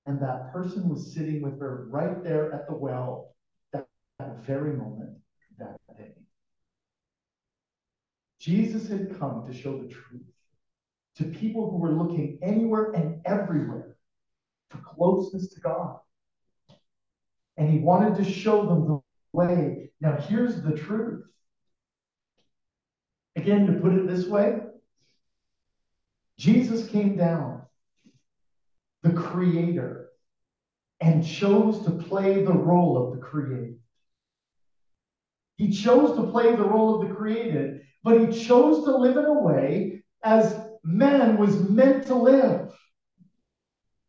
And 0.07 0.19
that 0.19 0.51
person 0.51 0.89
was 0.89 1.13
sitting 1.13 1.43
with 1.43 1.59
her 1.59 1.85
right 1.91 2.23
there 2.23 2.51
at 2.53 2.67
the 2.67 2.73
well 2.73 3.35
that, 3.71 3.85
that 4.17 4.43
very 4.47 4.73
moment, 4.73 5.15
that 5.59 5.77
day. 5.95 6.13
Jesus 8.39 8.89
had 8.89 9.19
come 9.19 9.45
to 9.45 9.53
show 9.55 9.77
the 9.77 9.89
truth 9.89 10.25
to 11.17 11.25
people 11.25 11.69
who 11.69 11.77
were 11.77 11.91
looking 11.91 12.39
anywhere 12.41 12.93
and 12.93 13.21
everywhere 13.25 13.95
for 14.71 14.79
closeness 14.79 15.53
to 15.53 15.59
God. 15.59 15.99
And 17.57 17.69
he 17.69 17.79
wanted 17.79 18.15
to 18.15 18.29
show 18.29 18.65
them 18.65 18.87
the 18.87 18.99
way. 19.31 19.91
Now, 20.01 20.17
here's 20.17 20.61
the 20.61 20.73
truth. 20.73 21.25
Again, 23.35 23.67
to 23.67 23.73
put 23.79 23.93
it 23.93 24.07
this 24.07 24.27
way, 24.27 24.59
Jesus 26.37 26.87
came 26.89 27.15
down, 27.15 27.63
the 29.03 29.13
creator, 29.13 30.09
and 30.99 31.25
chose 31.25 31.83
to 31.85 31.91
play 31.91 32.43
the 32.43 32.53
role 32.53 32.97
of 32.97 33.15
the 33.15 33.25
created. 33.25 33.79
He 35.57 35.71
chose 35.71 36.15
to 36.17 36.31
play 36.31 36.55
the 36.55 36.63
role 36.63 37.01
of 37.01 37.07
the 37.07 37.15
created, 37.15 37.81
but 38.03 38.19
he 38.19 38.45
chose 38.45 38.83
to 38.83 38.95
live 38.97 39.17
in 39.17 39.25
a 39.25 39.33
way 39.33 40.03
as 40.23 40.59
man 40.83 41.37
was 41.37 41.69
meant 41.69 42.07
to 42.07 42.15
live 42.15 42.73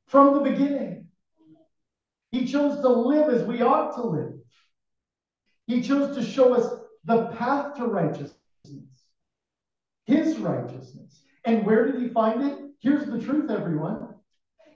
from 0.07 0.35
the 0.35 0.51
beginning. 0.51 1.06
He 2.31 2.47
chose 2.47 2.81
to 2.81 2.89
live 2.89 3.33
as 3.33 3.45
we 3.45 3.62
ought 3.62 3.95
to 3.97 4.03
live. 4.03 4.33
He 5.67 5.83
chose 5.83 6.17
to 6.17 6.23
show 6.23 6.55
us 6.55 6.73
the 7.05 7.27
path 7.39 7.77
to 7.77 7.87
righteousness, 7.87 8.37
his 10.05 10.39
righteousness. 10.39 11.23
And 11.45 11.65
where 11.65 11.91
did 11.91 12.01
he 12.01 12.09
find 12.09 12.43
it? 12.43 12.59
Here's 12.81 13.07
the 13.07 13.21
truth, 13.21 13.51
everyone. 13.51 14.09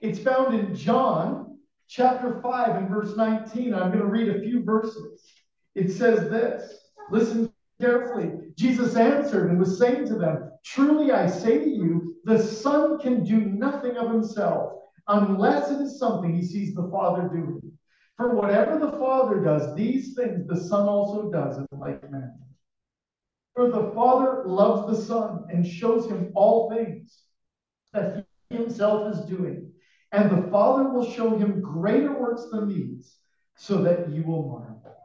It's 0.01 0.19
found 0.19 0.55
in 0.55 0.75
John 0.75 1.59
chapter 1.89 2.41
5 2.41 2.77
and 2.77 2.89
verse 2.89 3.17
19. 3.17 3.75
I'm 3.75 3.91
going 3.91 3.99
to 3.99 4.07
read 4.07 4.29
a 4.29 4.41
few 4.41 4.63
verses. 4.63 5.23
It 5.75 5.91
says 5.91 6.31
this 6.31 6.91
Listen 7.11 7.53
carefully. 7.81 8.31
Jesus 8.57 8.97
answered 8.97 9.51
and 9.51 9.59
was 9.59 9.79
saying 9.79 10.07
to 10.07 10.15
them, 10.15 10.51
Truly 10.65 11.13
I 11.13 11.27
say 11.27 11.59
to 11.59 11.69
you, 11.69 12.17
the 12.25 12.39
Son 12.39 12.99
can 12.99 13.25
do 13.25 13.41
nothing 13.41 13.97
of 13.97 14.11
himself 14.11 14.73
unless 15.11 15.71
it 15.71 15.81
is 15.81 15.99
something 15.99 16.35
he 16.35 16.47
sees 16.47 16.75
the 16.75 16.89
Father 16.91 17.29
doing. 17.29 17.61
For 18.17 18.35
whatever 18.35 18.79
the 18.79 18.93
Father 18.93 19.41
does, 19.41 19.75
these 19.75 20.15
things 20.15 20.47
the 20.47 20.57
Son 20.57 20.87
also 20.89 21.31
does 21.31 21.59
in 21.59 21.67
like 21.73 22.03
manner. 22.11 22.35
For 23.55 23.71
the 23.71 23.91
Father 23.95 24.45
loves 24.47 24.87
the 24.87 25.05
Son 25.05 25.47
and 25.51 25.67
shows 25.67 26.07
him 26.07 26.31
all 26.35 26.71
things 26.71 27.23
that 27.93 28.25
he 28.49 28.57
himself 28.57 29.15
is 29.15 29.25
doing. 29.25 29.73
And 30.13 30.31
the 30.31 30.51
Father 30.51 30.89
will 30.91 31.11
show 31.11 31.37
him 31.37 31.61
greater 31.61 32.13
works 32.19 32.47
than 32.53 32.69
these, 32.69 33.17
so 33.57 33.83
that 33.83 34.11
you 34.11 34.23
will 34.23 34.49
marvel. 34.49 34.97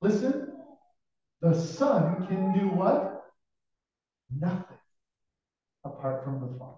Listen, 0.00 0.52
the 1.40 1.54
Son 1.54 2.26
can 2.26 2.52
do 2.52 2.68
what? 2.68 3.22
Nothing 4.36 4.78
apart 5.84 6.24
from 6.24 6.40
the 6.40 6.58
Father. 6.58 6.77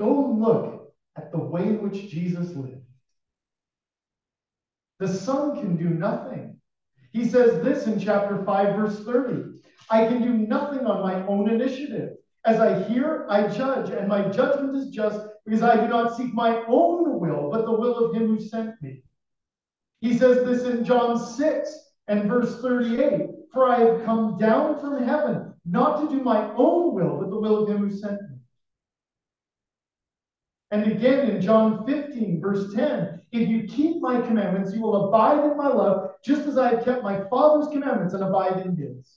Go 0.00 0.30
look 0.30 0.94
at 1.18 1.30
the 1.30 1.38
way 1.38 1.60
in 1.60 1.82
which 1.82 2.08
Jesus 2.08 2.56
lived. 2.56 2.86
The 4.98 5.08
Son 5.08 5.60
can 5.60 5.76
do 5.76 5.90
nothing. 5.90 6.56
He 7.12 7.28
says 7.28 7.62
this 7.62 7.86
in 7.86 8.00
chapter 8.00 8.42
5, 8.42 8.76
verse 8.76 9.04
30 9.04 9.60
I 9.90 10.06
can 10.06 10.22
do 10.22 10.32
nothing 10.32 10.86
on 10.86 11.02
my 11.02 11.26
own 11.26 11.50
initiative. 11.50 12.14
As 12.46 12.60
I 12.60 12.82
hear, 12.84 13.26
I 13.28 13.48
judge, 13.48 13.90
and 13.90 14.08
my 14.08 14.22
judgment 14.28 14.74
is 14.76 14.88
just 14.88 15.20
because 15.44 15.62
I 15.62 15.76
do 15.76 15.88
not 15.88 16.16
seek 16.16 16.32
my 16.32 16.64
own 16.66 17.20
will, 17.20 17.50
but 17.50 17.66
the 17.66 17.72
will 17.72 17.98
of 17.98 18.14
him 18.14 18.28
who 18.28 18.40
sent 18.40 18.80
me. 18.80 19.02
He 20.00 20.16
says 20.16 20.46
this 20.46 20.62
in 20.62 20.82
John 20.82 21.18
6 21.18 21.78
and 22.08 22.26
verse 22.26 22.62
38 22.62 23.26
For 23.52 23.68
I 23.68 23.80
have 23.80 24.04
come 24.06 24.38
down 24.38 24.80
from 24.80 25.02
heaven, 25.02 25.52
not 25.66 26.00
to 26.00 26.16
do 26.16 26.22
my 26.22 26.50
own 26.54 26.94
will, 26.94 27.18
but 27.18 27.28
the 27.28 27.38
will 27.38 27.64
of 27.64 27.68
him 27.68 27.86
who 27.86 27.94
sent 27.94 28.22
me. 28.22 28.29
And 30.70 30.92
again 30.92 31.28
in 31.28 31.42
John 31.42 31.84
15, 31.84 32.40
verse 32.40 32.72
10, 32.74 33.22
if 33.32 33.48
you 33.48 33.64
keep 33.64 34.00
my 34.00 34.20
commandments, 34.20 34.72
you 34.72 34.80
will 34.80 35.08
abide 35.08 35.44
in 35.44 35.56
my 35.56 35.66
love, 35.66 36.12
just 36.24 36.42
as 36.42 36.58
I 36.58 36.74
have 36.74 36.84
kept 36.84 37.02
my 37.02 37.24
Father's 37.28 37.68
commandments 37.72 38.14
and 38.14 38.22
abide 38.22 38.64
in 38.64 38.76
his. 38.76 39.16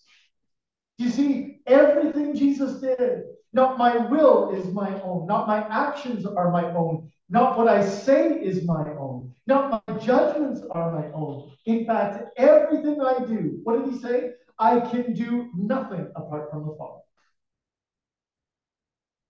You 0.98 1.10
see, 1.10 1.60
everything 1.68 2.36
Jesus 2.36 2.82
did, 2.82 3.24
not 3.52 3.78
my 3.78 3.98
will 3.98 4.56
is 4.56 4.66
my 4.74 5.00
own, 5.02 5.28
not 5.28 5.48
my 5.48 5.60
actions 5.68 6.26
are 6.26 6.52
my 6.52 6.66
own, 6.74 7.12
not 7.30 7.58
what 7.58 7.68
I 7.68 7.86
say 7.88 8.32
is 8.32 8.66
my 8.66 8.90
own, 8.98 9.34
not 9.46 9.84
my 9.88 9.98
judgments 9.98 10.62
are 10.72 10.92
my 10.92 11.08
own. 11.14 11.52
In 11.66 11.86
fact, 11.86 12.32
everything 12.38 13.00
I 13.00 13.26
do, 13.26 13.60
what 13.64 13.84
did 13.84 13.94
he 13.94 14.00
say? 14.00 14.32
I 14.58 14.80
can 14.80 15.14
do 15.14 15.50
nothing 15.56 16.12
apart 16.16 16.50
from 16.52 16.68
the 16.68 16.76
Father. 16.78 17.02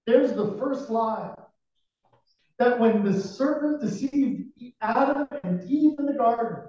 There's 0.06 0.34
the 0.34 0.58
first 0.58 0.90
lie 0.90 1.34
that 2.60 2.80
when 2.80 3.04
the 3.04 3.20
serpent 3.20 3.82
deceived 3.82 4.44
Adam 4.82 5.28
and 5.44 5.70
Eve 5.70 5.98
in 6.00 6.06
the 6.06 6.13
garden, 6.13 6.66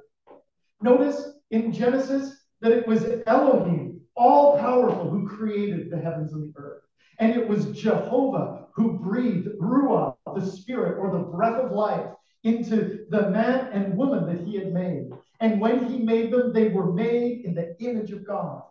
notice 0.80 1.32
in 1.50 1.72
Genesis 1.72 2.44
that 2.60 2.72
it 2.72 2.86
was 2.86 3.04
Elohim, 3.26 4.00
all 4.16 4.58
powerful, 4.58 5.10
who 5.10 5.28
created 5.28 5.90
the 5.90 5.98
heavens 5.98 6.32
and 6.32 6.52
the 6.54 6.60
earth. 6.60 6.82
And 7.18 7.32
it 7.32 7.46
was 7.46 7.66
Jehovah 7.78 8.66
who 8.74 8.98
breathed 8.98 9.48
Ruah, 9.60 10.16
the 10.34 10.44
spirit 10.44 10.98
or 10.98 11.12
the 11.12 11.24
breath 11.24 11.60
of 11.60 11.72
life, 11.72 12.06
into 12.42 13.06
the 13.10 13.30
man 13.30 13.68
and 13.72 13.96
woman 13.96 14.26
that 14.26 14.46
he 14.46 14.56
had 14.56 14.72
made. 14.72 15.10
And 15.40 15.60
when 15.60 15.86
he 15.86 15.98
made 15.98 16.30
them, 16.30 16.52
they 16.52 16.68
were 16.68 16.92
made 16.92 17.44
in 17.44 17.54
the 17.54 17.76
image 17.80 18.10
of 18.10 18.26
God. 18.26 18.62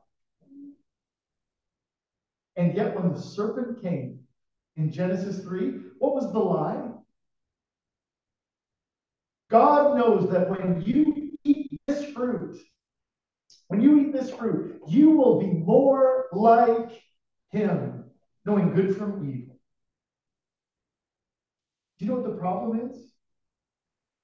And 2.56 2.76
yet, 2.76 2.96
when 2.96 3.12
the 3.12 3.20
serpent 3.20 3.82
came 3.82 4.20
in 4.78 4.92
Genesis 4.92 5.44
3, 5.44 5.74
what 5.98 6.14
was 6.14 6.32
the 6.32 6.40
lie? 6.40 6.93
God 9.54 9.96
knows 9.96 10.32
that 10.32 10.50
when 10.50 10.82
you 10.82 11.38
eat 11.44 11.80
this 11.88 12.06
fruit, 12.06 12.60
when 13.68 13.82
you 13.82 14.00
eat 14.00 14.12
this 14.12 14.32
fruit, 14.32 14.82
you 14.88 15.12
will 15.12 15.40
be 15.40 15.46
more 15.46 16.26
like 16.34 17.04
him, 17.52 18.06
knowing 18.46 18.74
good 18.74 18.98
from 18.98 19.30
evil. 19.30 19.60
Do 22.00 22.06
you 22.06 22.10
know 22.10 22.18
what 22.18 22.32
the 22.32 22.40
problem 22.40 22.90
is? 22.90 22.98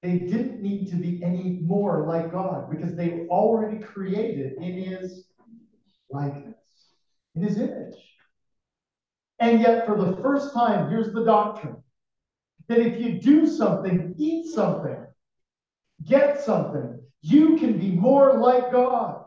They 0.02 0.18
didn't 0.18 0.62
need 0.62 0.90
to 0.90 0.96
be 0.96 1.22
any 1.22 1.60
more 1.62 2.08
like 2.08 2.32
God 2.32 2.68
because 2.68 2.96
they 2.96 3.10
were 3.10 3.28
already 3.28 3.78
created 3.78 4.54
in 4.54 4.82
his 4.82 5.26
likeness, 6.10 6.56
in 7.36 7.42
his 7.42 7.56
image. 7.56 7.94
And 9.38 9.60
yet, 9.60 9.86
for 9.86 9.96
the 9.96 10.20
first 10.20 10.52
time, 10.52 10.90
here's 10.90 11.12
the 11.12 11.24
doctrine 11.24 11.76
that 12.66 12.80
if 12.80 13.00
you 13.00 13.20
do 13.20 13.46
something, 13.46 14.16
eat 14.18 14.46
something, 14.46 15.06
get 16.06 16.40
something, 16.40 17.00
you 17.22 17.56
can 17.56 17.78
be 17.78 17.90
more 17.90 18.38
like 18.38 18.72
God. 18.72 19.24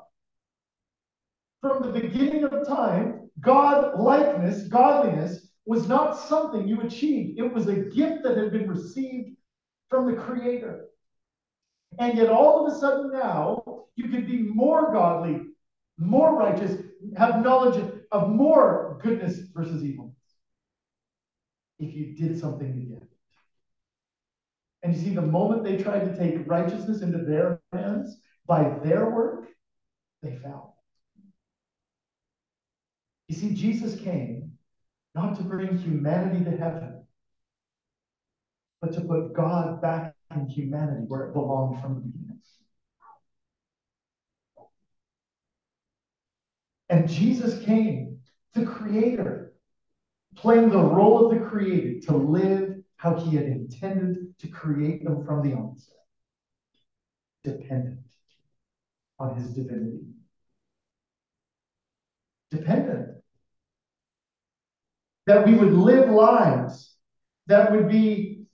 From 1.62 1.82
the 1.82 2.00
beginning 2.00 2.44
of 2.44 2.68
time, 2.68 3.30
God 3.40 4.00
likeness, 4.00 4.68
godliness, 4.68 5.48
was 5.66 5.88
not 5.88 6.18
something 6.18 6.68
you 6.68 6.82
achieved. 6.82 7.40
It 7.40 7.54
was 7.54 7.68
a 7.68 7.76
gift 7.76 8.24
that 8.24 8.38
had 8.38 8.52
been 8.52 8.68
received 8.68 9.38
from 9.90 10.08
the 10.08 10.20
Creator. 10.20 10.86
And 12.00 12.18
yet, 12.18 12.30
all 12.30 12.66
of 12.66 12.74
a 12.74 12.78
sudden 12.78 13.12
now, 13.12 13.64
you 13.96 14.10
could 14.10 14.26
be 14.26 14.40
more 14.40 14.92
godly, 14.92 15.42
more 15.98 16.36
righteous, 16.36 16.82
have 17.16 17.44
knowledge 17.44 17.82
of 18.12 18.30
more 18.30 19.00
goodness 19.02 19.40
versus 19.54 19.84
evil 19.84 20.16
if 21.80 21.94
you 21.94 22.16
did 22.16 22.40
something 22.40 22.98
it. 23.02 23.03
And 24.84 24.94
you 24.94 25.02
see, 25.02 25.16
the 25.16 25.22
moment 25.22 25.64
they 25.64 25.78
tried 25.78 26.06
to 26.06 26.18
take 26.18 26.46
righteousness 26.46 27.02
into 27.02 27.20
their 27.20 27.62
hands 27.72 28.18
by 28.46 28.78
their 28.84 29.10
work, 29.10 29.48
they 30.22 30.36
fell. 30.36 30.76
You 33.30 33.36
see, 33.36 33.54
Jesus 33.54 34.00
came 34.00 34.52
not 35.16 35.38
to 35.38 35.44
bring 35.44 35.78
humanity 35.78 36.44
to 36.44 36.52
heaven, 36.52 37.06
but 38.82 38.92
to 38.94 39.02
put 39.02 39.34
God 39.34 39.82
back 39.82 40.14
in 40.36 40.48
humanity 40.48 41.06
where 41.08 41.30
it 41.30 41.34
belonged 41.34 41.82
from 41.82 41.96
the 41.96 42.02
beginning. 42.02 42.24
And 46.94 47.10
Jesus 47.10 47.64
came, 47.64 48.20
the 48.54 48.66
creator, 48.66 49.54
playing 50.36 50.70
the 50.70 50.78
role 50.78 51.26
of 51.26 51.40
the 51.40 51.44
created 51.44 52.04
to 52.04 52.16
live 52.16 52.73
how 53.04 53.16
he 53.16 53.36
had 53.36 53.48
intended 53.48 54.34
to 54.40 54.48
create 54.48 55.04
them 55.04 55.26
from 55.26 55.42
the 55.44 55.54
onset. 55.54 55.90
dependent 57.44 58.00
on 59.20 59.36
his 59.36 59.50
divinity. 59.50 60.06
Dependent. 62.50 63.18
That 65.26 65.46
we 65.46 65.54
would 65.54 65.74
live 65.74 66.10
lives 66.10 66.96
that 67.48 67.74
would 67.74 67.90
be 67.90 68.46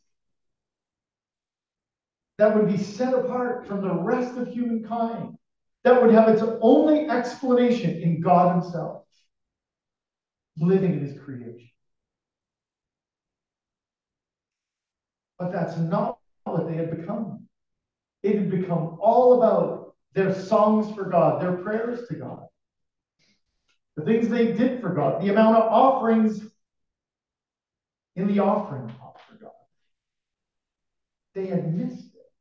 that 2.40 2.56
would 2.56 2.68
be 2.68 2.78
set 2.78 3.14
apart 3.14 3.68
from 3.68 3.82
the 3.82 3.94
rest 3.94 4.36
of 4.36 4.48
humankind, 4.48 5.38
that 5.84 6.02
would 6.02 6.12
have 6.12 6.30
its 6.30 6.42
only 6.62 7.08
explanation 7.08 8.02
in 8.02 8.20
God 8.20 8.64
Himself, 8.64 9.04
living 10.58 10.94
in 10.94 11.06
His 11.06 11.20
creation. 11.22 11.69
But 15.40 15.54
that's 15.54 15.78
not 15.78 16.20
what 16.44 16.68
they 16.68 16.76
had 16.76 16.96
become. 16.96 17.48
It 18.22 18.36
had 18.36 18.52
become 18.52 18.98
all 19.00 19.42
about 19.42 19.96
their 20.14 20.34
songs 20.34 20.94
for 20.94 21.06
God, 21.06 21.42
their 21.42 21.54
prayers 21.54 22.08
to 22.10 22.16
God, 22.16 22.46
the 23.96 24.04
things 24.04 24.28
they 24.28 24.52
did 24.52 24.82
for 24.82 24.90
God, 24.90 25.22
the 25.22 25.30
amount 25.30 25.56
of 25.56 25.72
offerings 25.72 26.42
in 28.18 28.28
the 28.28 28.40
offering 28.40 28.90
pot 28.90 29.18
for 29.28 29.36
God. 29.36 29.52
They 31.36 31.46
had 31.46 31.74
missed 31.74 32.16
it. 32.16 32.32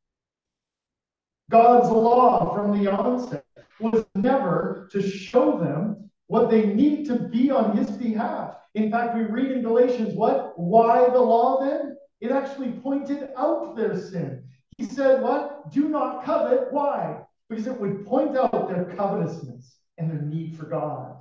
God's 1.51 1.91
law 1.91 2.53
from 2.55 2.83
the 2.83 2.91
onset 2.91 3.45
was 3.79 4.05
never 4.17 4.89
to 4.91 5.09
show 5.09 5.59
them 5.59 6.11
what 6.27 6.51
they 6.51 6.67
need 6.67 7.07
to 7.07 7.15
be 7.15 7.51
on 7.51 7.77
his 7.77 7.91
behalf. 7.91 8.57
In 8.75 8.91
fact, 8.91 9.15
we 9.15 9.23
read 9.23 9.53
in 9.53 9.63
Galatians 9.63 10.15
what? 10.15 10.59
Why 10.59 11.09
the 11.11 11.21
law 11.21 11.61
then? 11.61 11.98
It 12.21 12.31
actually 12.31 12.73
pointed 12.73 13.31
out 13.37 13.77
their 13.77 13.97
sin. 13.97 14.45
He 14.77 14.85
said, 14.85 15.23
What? 15.23 15.71
Do 15.71 15.89
not 15.89 16.25
covet. 16.25 16.73
Why? 16.73 17.21
Because 17.49 17.67
it 17.67 17.81
would 17.81 18.05
point 18.07 18.37
out 18.37 18.69
their 18.69 18.85
covetousness 18.97 19.79
and 19.97 20.11
their 20.11 20.23
need 20.23 20.57
for 20.57 20.67
God. 20.67 21.17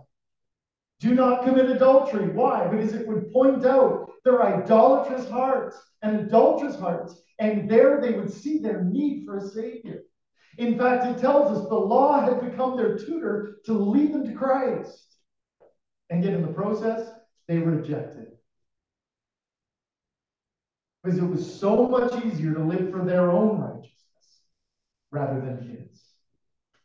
Do 0.99 1.13
not 1.13 1.43
commit 1.43 1.69
adultery. 1.69 2.29
Why? 2.29 2.67
Because 2.67 2.93
it 2.93 3.07
would 3.07 3.31
point 3.31 3.65
out 3.65 4.12
their 4.23 4.41
idolatrous 4.41 5.29
hearts 5.29 5.77
and 6.01 6.19
adulterous 6.19 6.79
hearts, 6.79 7.21
and 7.39 7.69
there 7.69 8.01
they 8.01 8.13
would 8.13 8.31
see 8.31 8.60
their 8.60 8.83
need 8.83 9.25
for 9.25 9.38
a 9.38 9.47
Savior. 9.47 10.01
In 10.57 10.77
fact, 10.77 11.05
it 11.05 11.19
tells 11.19 11.55
us 11.55 11.69
the 11.69 11.75
law 11.75 12.21
had 12.21 12.41
become 12.41 12.75
their 12.75 12.97
tutor 12.97 13.60
to 13.65 13.73
lead 13.73 14.13
them 14.13 14.25
to 14.25 14.33
Christ. 14.33 15.15
And 16.10 16.23
yet, 16.23 16.33
in 16.33 16.41
the 16.41 16.47
process, 16.47 17.10
they 17.47 17.60
rejected. 17.60 18.29
Because 21.03 21.19
it 21.19 21.25
was 21.25 21.60
so 21.60 21.88
much 21.88 22.25
easier 22.25 22.53
to 22.53 22.63
live 22.63 22.91
for 22.91 23.05
their 23.05 23.31
own 23.31 23.60
righteousness 23.60 23.93
rather 25.12 25.39
than 25.39 25.62
His. 25.69 26.01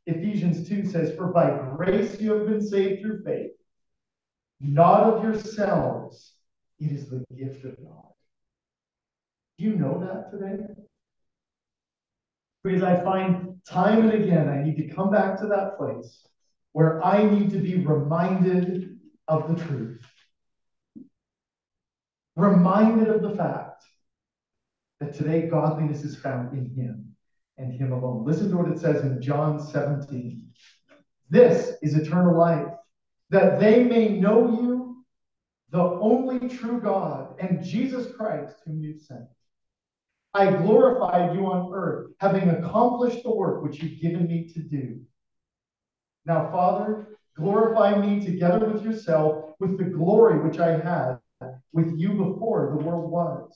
Ephesians 0.07 0.69
2 0.69 0.87
says, 0.87 1.17
For 1.17 1.29
by 1.29 1.51
grace 1.77 2.21
you 2.21 2.33
have 2.33 2.47
been 2.47 2.67
saved 2.67 3.03
through 3.03 3.23
faith 3.25 3.53
not 4.63 5.03
of 5.03 5.25
yourselves. 5.25 6.33
It 6.79 6.93
is 6.93 7.11
the 7.11 7.25
gift 7.37 7.65
of 7.65 7.77
God. 7.77 8.13
Do 9.59 9.65
you 9.65 9.75
know 9.75 10.01
that 10.01 10.31
today? 10.31 10.63
Because 12.63 12.83
I 12.83 13.03
find 13.03 13.57
time 13.69 14.09
and 14.09 14.23
again 14.23 14.49
I 14.49 14.63
need 14.63 14.77
to 14.77 14.95
come 14.95 15.11
back 15.11 15.41
to 15.41 15.47
that 15.49 15.77
place 15.77 16.27
where 16.73 17.05
I 17.05 17.25
need 17.25 17.51
to 17.51 17.59
be 17.59 17.85
reminded 17.85 18.99
of 19.29 19.49
the 19.49 19.63
truth. 19.65 20.01
Reminded 22.37 23.09
of 23.09 23.23
the 23.23 23.37
fact 23.37 23.72
that 25.03 25.15
today 25.15 25.49
godliness 25.49 26.05
is 26.05 26.17
found 26.17 26.53
in 26.53 26.71
Him 26.77 27.13
and 27.59 27.73
Him 27.73 27.93
alone. 27.93 28.25
Listen 28.25 28.51
to 28.51 28.57
what 28.57 28.71
it 28.71 28.79
says 28.79 29.03
in 29.03 29.21
John 29.21 29.61
17. 29.61 30.47
This 31.29 31.73
is 31.83 31.97
eternal 31.97 32.39
life 32.39 32.69
that 33.31 33.59
they 33.59 33.83
may 33.83 34.11
know 34.11 34.49
you, 34.49 35.05
the 35.71 35.83
only 35.83 36.49
true 36.49 36.81
God, 36.81 37.35
and 37.41 37.65
Jesus 37.65 38.15
Christ, 38.15 38.57
whom 38.65 38.81
you 38.81 38.99
sent. 38.99 39.25
I 40.35 40.51
glorified 40.51 41.35
you 41.35 41.47
on 41.47 41.75
earth, 41.75 42.13
having 42.21 42.49
accomplished 42.51 43.23
the 43.23 43.35
work 43.35 43.63
which 43.63 43.83
you've 43.83 44.01
given 44.01 44.27
me 44.29 44.49
to 44.53 44.61
do. 44.61 45.01
Now, 46.27 46.51
Father, 46.51 47.19
glorify 47.37 47.99
me 48.01 48.25
together 48.25 48.67
with 48.67 48.85
yourself 48.85 49.55
with 49.59 49.79
the 49.79 49.85
glory 49.85 50.39
which 50.41 50.59
I 50.59 50.79
had 50.79 51.19
with 51.73 51.99
you 51.99 52.11
before 52.11 52.77
the 52.77 52.85
world 52.85 53.11
was. 53.11 53.51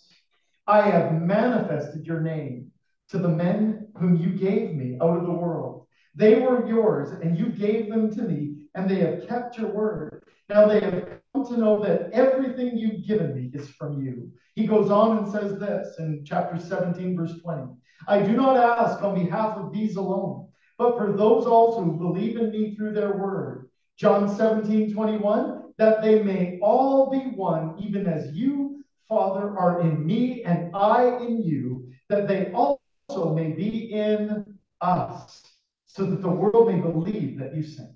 I 0.66 0.83
have 0.83 1.20
manifested 1.22 2.07
your 2.07 2.20
name 2.20 2.72
to 3.09 3.18
the 3.18 3.29
men 3.29 3.88
whom 3.96 4.16
you 4.16 4.31
gave 4.31 4.74
me 4.74 4.98
out 5.00 5.16
of 5.16 5.24
the 5.24 5.33
world. 5.33 5.87
They 6.14 6.40
were 6.40 6.66
yours, 6.66 7.11
and 7.11 7.38
you 7.38 7.50
gave 7.50 7.88
them 7.88 8.14
to 8.14 8.22
me 8.22 8.57
and 8.76 8.88
they 8.88 8.96
have 8.96 9.26
kept 9.26 9.59
your 9.59 9.70
word. 9.70 10.22
Now 10.48 10.68
they 10.68 10.81
have 10.81 11.09
come 11.35 11.46
to 11.46 11.57
know 11.57 11.83
that 11.83 12.12
everything 12.12 12.76
you've 12.76 13.07
given 13.07 13.35
me 13.35 13.50
is 13.52 13.70
from 13.70 14.00
you. 14.00 14.31
He 14.55 14.66
goes 14.66 14.90
on 14.90 15.18
and 15.18 15.33
says 15.33 15.59
this 15.59 15.98
in 15.98 16.24
chapter 16.24 16.61
17, 16.61 17.16
verse 17.16 17.40
20 17.42 17.72
I 18.07 18.20
do 18.20 18.33
not 18.33 18.57
ask 18.57 19.02
on 19.02 19.24
behalf 19.24 19.57
of 19.57 19.72
these 19.72 19.96
alone, 19.96 20.48
but 20.79 20.96
for 20.96 21.16
those 21.16 21.46
also 21.46 21.83
who 21.83 21.96
believe 21.96 22.37
in 22.37 22.50
me 22.50 22.76
through 22.76 22.92
their 22.92 23.16
word. 23.16 23.70
John 23.96 24.29
17, 24.29 24.92
21, 24.92 25.72
that 25.79 26.02
they 26.02 26.22
may 26.22 26.59
all 26.61 27.11
be 27.11 27.31
one, 27.35 27.76
even 27.79 28.07
as 28.07 28.31
you, 28.33 28.85
Father, 29.09 29.57
are 29.57 29.81
in 29.81 30.05
me 30.05 30.42
and 30.42 30.75
I 30.75 31.16
in 31.19 31.42
you, 31.42 31.88
that 32.09 32.27
they 32.27 32.53
also 32.53 33.35
may 33.35 33.53
be 33.53 33.92
in 33.92 34.59
us, 34.81 35.42
so 35.87 36.05
that 36.07 36.23
the 36.23 36.29
world 36.29 36.69
may 36.69 36.81
believe 36.81 37.38
that 37.38 37.55
you 37.55 37.62
sent. 37.62 37.90
Me. 37.90 37.95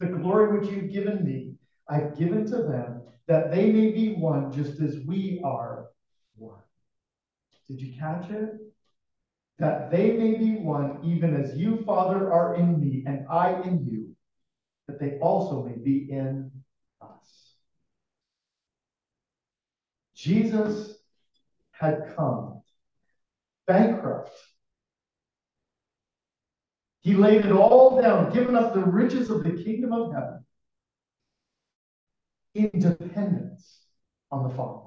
The 0.00 0.06
glory 0.06 0.58
which 0.58 0.70
you've 0.70 0.92
given 0.92 1.24
me, 1.24 1.54
I've 1.88 2.16
given 2.16 2.46
to 2.46 2.62
them, 2.62 3.02
that 3.28 3.50
they 3.50 3.70
may 3.70 3.92
be 3.92 4.14
one 4.14 4.52
just 4.52 4.80
as 4.80 4.98
we 5.06 5.40
are 5.44 5.88
one. 6.34 6.62
Did 7.68 7.80
you 7.80 7.98
catch 7.98 8.30
it? 8.30 8.54
That 9.58 9.90
they 9.90 10.12
may 10.12 10.34
be 10.34 10.56
one, 10.56 10.98
even 11.04 11.36
as 11.36 11.56
you, 11.56 11.82
Father, 11.84 12.32
are 12.32 12.56
in 12.56 12.80
me, 12.80 13.04
and 13.06 13.26
I 13.30 13.60
in 13.62 13.86
you, 13.86 14.16
that 14.88 14.98
they 14.98 15.18
also 15.18 15.62
may 15.62 15.76
be 15.76 16.10
in 16.10 16.50
us. 17.00 17.54
Jesus 20.22 20.94
had 21.72 22.14
come 22.16 22.62
bankrupt 23.66 24.30
he 27.02 27.14
laid 27.14 27.44
it 27.44 27.52
all 27.52 28.00
down, 28.00 28.32
given 28.32 28.54
up 28.54 28.74
the 28.74 28.84
riches 28.84 29.28
of 29.28 29.42
the 29.42 29.50
kingdom 29.50 29.92
of 29.92 30.14
heaven 30.14 30.44
in 32.54 32.70
dependence 32.78 33.80
on 34.30 34.48
the 34.48 34.54
Father. 34.54 34.86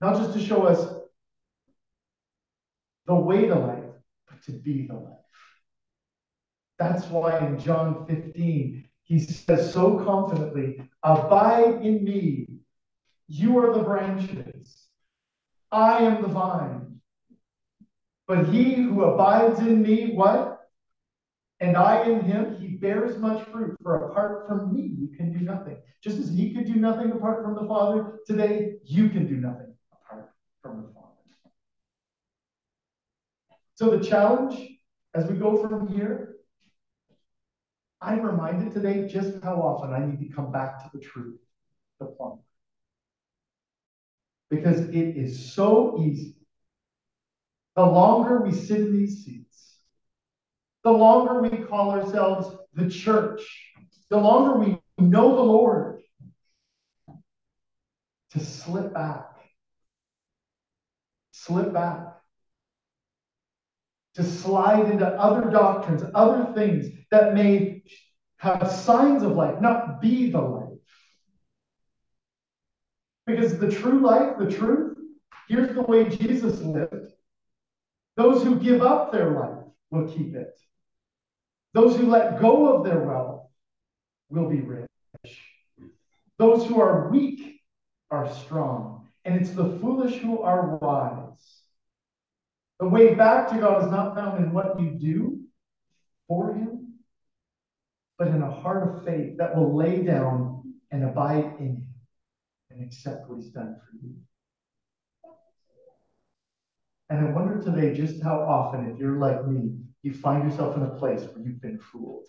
Not 0.00 0.16
just 0.16 0.32
to 0.32 0.40
show 0.40 0.62
us 0.62 0.90
the 3.06 3.14
way 3.14 3.46
to 3.46 3.54
life, 3.54 3.84
but 4.28 4.42
to 4.44 4.52
be 4.52 4.86
the 4.86 4.94
life. 4.94 5.12
That's 6.78 7.06
why 7.08 7.38
in 7.46 7.58
John 7.58 8.06
15, 8.06 8.88
he 9.02 9.18
says 9.18 9.72
so 9.72 9.98
confidently, 9.98 10.88
Abide 11.02 11.82
in 11.82 12.04
me. 12.04 12.46
You 13.28 13.58
are 13.58 13.74
the 13.74 13.82
branches. 13.82 14.88
I 15.72 15.98
am 15.98 16.22
the 16.22 16.28
vine. 16.28 17.00
But 18.28 18.48
he 18.48 18.74
who 18.74 19.04
abides 19.04 19.60
in 19.60 19.82
me, 19.82 20.12
what? 20.14 20.60
And 21.60 21.76
I 21.76 22.04
in 22.04 22.20
him, 22.20 22.56
he 22.60 22.68
bears 22.68 23.18
much 23.18 23.42
fruit. 23.48 23.76
For 23.82 24.10
apart 24.10 24.46
from 24.46 24.74
me, 24.74 24.92
you 24.98 25.08
can 25.16 25.32
do 25.32 25.44
nothing. 25.44 25.78
Just 26.02 26.18
as 26.18 26.28
he 26.28 26.52
could 26.52 26.66
do 26.66 26.74
nothing 26.74 27.12
apart 27.12 27.42
from 27.42 27.54
the 27.54 27.66
Father, 27.66 28.18
today 28.26 28.74
you 28.84 29.08
can 29.08 29.26
do 29.26 29.36
nothing 29.36 29.74
apart 29.92 30.30
from 30.62 30.82
the 30.82 30.88
Father. 30.92 31.06
So 33.74 33.96
the 33.96 34.04
challenge 34.04 34.76
as 35.14 35.30
we 35.30 35.38
go 35.38 35.56
from 35.56 35.88
here, 35.88 36.36
I'm 38.02 38.20
reminded 38.20 38.72
today 38.72 39.08
just 39.08 39.42
how 39.42 39.54
often 39.54 39.94
I 39.94 40.04
need 40.04 40.20
to 40.28 40.34
come 40.34 40.52
back 40.52 40.82
to 40.82 40.90
the 40.92 41.02
truth, 41.02 41.40
the 41.98 42.06
plumb. 42.06 42.40
Because 44.50 44.80
it 44.80 45.16
is 45.16 45.52
so 45.52 46.00
easy 46.02 46.36
the 47.76 47.84
longer 47.84 48.40
we 48.40 48.52
sit 48.52 48.80
in 48.80 48.92
these 48.92 49.24
seats, 49.24 49.76
the 50.82 50.90
longer 50.90 51.42
we 51.42 51.50
call 51.64 51.90
ourselves 51.90 52.56
the 52.72 52.88
church, 52.88 53.42
the 54.08 54.16
longer 54.16 54.58
we 54.58 54.78
know 54.98 55.36
the 55.36 55.42
Lord, 55.42 56.00
to 58.30 58.40
slip 58.40 58.94
back, 58.94 59.26
slip 61.32 61.72
back, 61.72 62.14
to 64.14 64.22
slide 64.22 64.90
into 64.90 65.06
other 65.06 65.50
doctrines, 65.50 66.02
other 66.14 66.50
things 66.54 66.86
that 67.10 67.34
may 67.34 67.82
have 68.38 68.70
signs 68.70 69.22
of 69.22 69.32
life, 69.32 69.60
not 69.60 70.00
be 70.00 70.30
the 70.30 70.40
life. 70.40 70.65
Because 73.26 73.58
the 73.58 73.70
true 73.70 74.00
life, 74.00 74.38
the 74.38 74.50
truth, 74.50 74.96
here's 75.48 75.74
the 75.74 75.82
way 75.82 76.08
Jesus 76.08 76.60
lived. 76.60 77.12
Those 78.16 78.42
who 78.44 78.56
give 78.56 78.82
up 78.82 79.10
their 79.10 79.30
life 79.30 79.64
will 79.90 80.08
keep 80.08 80.34
it. 80.34 80.56
Those 81.74 81.96
who 81.96 82.06
let 82.06 82.40
go 82.40 82.74
of 82.74 82.84
their 82.84 83.00
wealth 83.00 83.48
will 84.30 84.48
be 84.48 84.60
rich. 84.60 84.88
Those 86.38 86.66
who 86.66 86.80
are 86.80 87.10
weak 87.10 87.60
are 88.10 88.32
strong. 88.32 89.08
And 89.24 89.40
it's 89.40 89.50
the 89.50 89.76
foolish 89.80 90.16
who 90.20 90.40
are 90.42 90.76
wise. 90.76 91.62
The 92.78 92.88
way 92.88 93.14
back 93.14 93.50
to 93.50 93.58
God 93.58 93.84
is 93.84 93.90
not 93.90 94.14
found 94.14 94.44
in 94.44 94.52
what 94.52 94.80
you 94.80 94.90
do 94.90 95.40
for 96.28 96.54
Him, 96.54 96.94
but 98.18 98.28
in 98.28 98.42
a 98.42 98.50
heart 98.50 98.88
of 98.88 99.04
faith 99.04 99.38
that 99.38 99.56
will 99.56 99.74
lay 99.74 100.02
down 100.02 100.74
and 100.90 101.04
abide 101.04 101.56
in 101.58 101.66
Him 101.66 101.85
and 102.76 102.86
accept 102.86 103.28
what 103.28 103.38
He's 103.38 103.50
done 103.50 103.76
for 103.76 103.96
you. 103.96 104.14
And 107.08 107.26
I 107.26 107.30
wonder 107.30 107.62
today 107.62 107.94
just 107.94 108.22
how 108.22 108.40
often, 108.40 108.90
if 108.90 108.98
you're 108.98 109.18
like 109.18 109.46
me, 109.46 109.76
you 110.02 110.12
find 110.12 110.50
yourself 110.50 110.76
in 110.76 110.82
a 110.82 110.90
place 110.90 111.22
where 111.22 111.44
you've 111.44 111.60
been 111.60 111.78
fooled. 111.78 112.26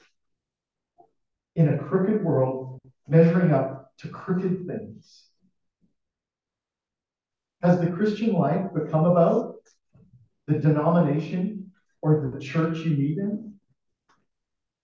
In 1.56 1.70
a 1.70 1.78
crooked 1.78 2.24
world, 2.24 2.80
measuring 3.08 3.52
up 3.52 3.92
to 4.00 4.10
crooked 4.10 4.68
things. 4.68 5.24
Has 7.64 7.80
the 7.80 7.88
Christian 7.88 8.34
life 8.34 8.68
become 8.74 9.06
about 9.06 9.56
the 10.46 10.60
denomination 10.60 11.72
or 12.04 12.32
the 12.32 12.40
church 12.40 12.78
you 12.80 12.92
meet 12.92 13.18
in? 13.18 13.56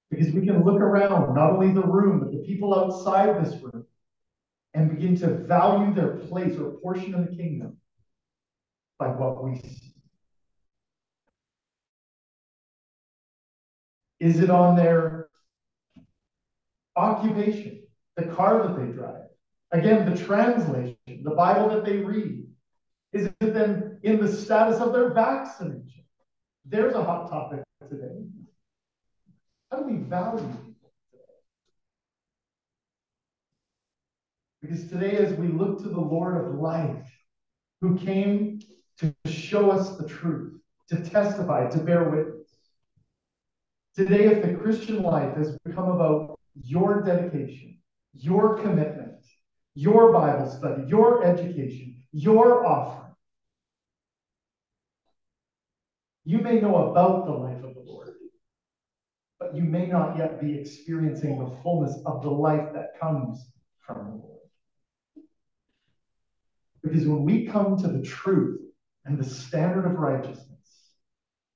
Because 0.10 0.34
we 0.34 0.46
can 0.46 0.64
look 0.64 0.82
around, 0.82 1.36
not 1.36 1.52
only 1.52 1.72
the 1.72 1.82
room, 1.82 2.20
but 2.20 2.32
the 2.32 2.44
people 2.46 2.74
outside 2.74 3.46
this 3.46 3.54
room, 3.62 3.86
and 4.74 4.90
begin 4.90 5.16
to 5.18 5.28
value 5.28 5.94
their 5.94 6.16
place 6.16 6.58
or 6.58 6.72
portion 6.82 7.14
of 7.14 7.30
the 7.30 7.36
kingdom 7.36 7.78
by 8.98 9.08
what 9.08 9.44
we 9.44 9.60
see. 9.60 9.94
Is 14.20 14.40
it 14.40 14.50
on 14.50 14.76
their 14.76 15.28
occupation, 16.96 17.84
the 18.16 18.24
car 18.24 18.68
that 18.68 18.80
they 18.80 18.92
drive? 18.92 19.26
Again, 19.72 20.10
the 20.10 20.24
translation, 20.24 20.96
the 21.08 21.36
Bible 21.36 21.70
that 21.70 21.84
they 21.84 21.98
read. 21.98 22.46
Is 23.12 23.26
it 23.26 23.54
then 23.54 24.00
in 24.04 24.20
the 24.20 24.32
status 24.32 24.80
of 24.80 24.94
their 24.94 25.10
vaccination? 25.14 26.06
There's 26.66 26.96
a 26.96 27.04
hot 27.04 27.30
topic 27.30 27.64
today. 27.90 28.24
How 29.70 29.80
do 29.80 29.84
we 29.86 29.98
value 29.98 30.73
Because 34.64 34.88
today, 34.88 35.18
as 35.18 35.34
we 35.34 35.50
look 35.50 35.80
to 35.80 35.90
the 35.90 36.00
Lord 36.00 36.38
of 36.38 36.56
life, 36.56 37.06
who 37.82 37.98
came 37.98 38.62
to 38.98 39.14
show 39.26 39.70
us 39.70 39.98
the 39.98 40.08
truth, 40.08 40.58
to 40.88 41.04
testify, 41.04 41.70
to 41.70 41.80
bear 41.80 42.10
witness. 42.10 42.48
Today, 43.94 44.28
if 44.28 44.42
the 44.42 44.54
Christian 44.54 45.04
life 45.04 45.36
has 45.36 45.58
become 45.66 45.90
about 45.90 46.40
your 46.56 47.02
dedication, 47.02 47.78
your 48.14 48.58
commitment, 48.60 49.26
your 49.76 50.14
Bible 50.14 50.50
study, 50.50 50.84
your 50.88 51.26
education, 51.26 52.02
your 52.14 52.66
offering, 52.66 53.14
you 56.24 56.38
may 56.38 56.62
know 56.62 56.90
about 56.90 57.26
the 57.26 57.34
life 57.34 57.62
of 57.66 57.74
the 57.74 57.82
Lord, 57.82 58.14
but 59.42 59.54
you 59.54 59.64
may 59.64 59.88
not 59.88 60.18
yet 60.18 60.40
be 60.40 60.58
experiencing 60.58 61.38
the 61.38 61.54
fullness 61.62 61.98
of 62.06 62.22
the 62.22 62.30
life 62.30 62.72
that 62.74 62.98
comes 62.98 63.46
from 63.86 64.06
the 64.06 64.12
Lord. 64.12 64.33
Because 66.84 67.08
when 67.08 67.24
we 67.24 67.46
come 67.46 67.78
to 67.78 67.88
the 67.88 68.02
truth 68.02 68.60
and 69.06 69.18
the 69.18 69.24
standard 69.24 69.86
of 69.86 69.94
righteousness, 69.94 70.48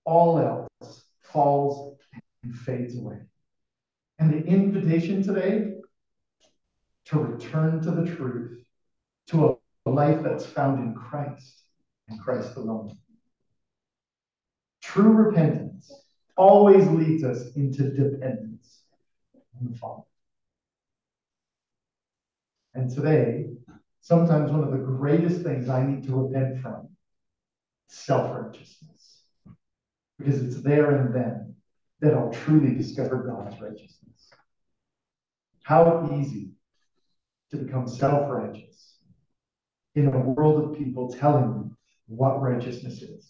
all 0.06 0.40
else 0.40 1.04
falls 1.22 1.98
and 2.44 2.56
fades 2.56 2.98
away. 2.98 3.20
And 4.20 4.34
the 4.34 4.48
invitation 4.48 5.22
today 5.22 5.74
to 7.06 7.20
return 7.20 7.82
to 7.82 7.92
the 7.92 8.06
truth, 8.16 8.64
to 9.28 9.58
a 9.86 9.90
life 9.90 10.22
that's 10.24 10.46
found 10.46 10.80
in 10.80 10.94
Christ 10.94 11.64
and 12.08 12.20
Christ 12.20 12.56
alone. 12.56 12.98
True 14.82 15.12
repentance 15.12 15.92
always 16.36 16.88
leads 16.88 17.24
us 17.24 17.56
into 17.56 17.92
dependence 17.92 18.84
on 19.60 19.72
the 19.72 19.78
Father. 19.78 20.04
And 22.74 22.94
today, 22.94 23.48
sometimes 24.08 24.52
one 24.52 24.64
of 24.64 24.72
the 24.72 24.78
greatest 24.78 25.42
things 25.42 25.68
I 25.68 25.86
need 25.86 26.08
to 26.08 26.16
repent 26.16 26.62
from 26.62 26.88
self 27.88 28.34
righteousness. 28.34 29.24
Because 30.18 30.42
it's 30.42 30.62
there 30.64 30.92
and 30.92 31.14
then 31.14 31.56
that 32.00 32.14
I'll 32.14 32.32
truly 32.32 32.74
discover 32.74 33.18
God's 33.18 33.62
righteousness. 33.62 34.32
How 35.64 36.10
easy 36.14 36.52
to 37.52 37.58
become 37.58 37.86
self 37.88 38.32
righteous 38.32 38.98
in 39.96 40.08
a 40.08 40.20
world 40.20 40.64
of 40.64 40.78
people 40.78 41.12
telling 41.12 41.44
you 41.44 41.78
what 42.08 42.42
righteousness 42.42 43.02
is. 43.02 43.30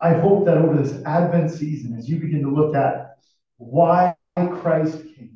I 0.00 0.14
hope 0.14 0.46
that 0.46 0.58
over 0.58 0.80
this 0.80 1.02
Advent 1.04 1.50
season, 1.50 1.96
as 1.98 2.08
you 2.08 2.20
begin 2.20 2.42
to 2.42 2.54
look 2.54 2.76
at 2.76 3.16
why 3.56 4.14
Christ 4.36 5.02
came, 5.16 5.33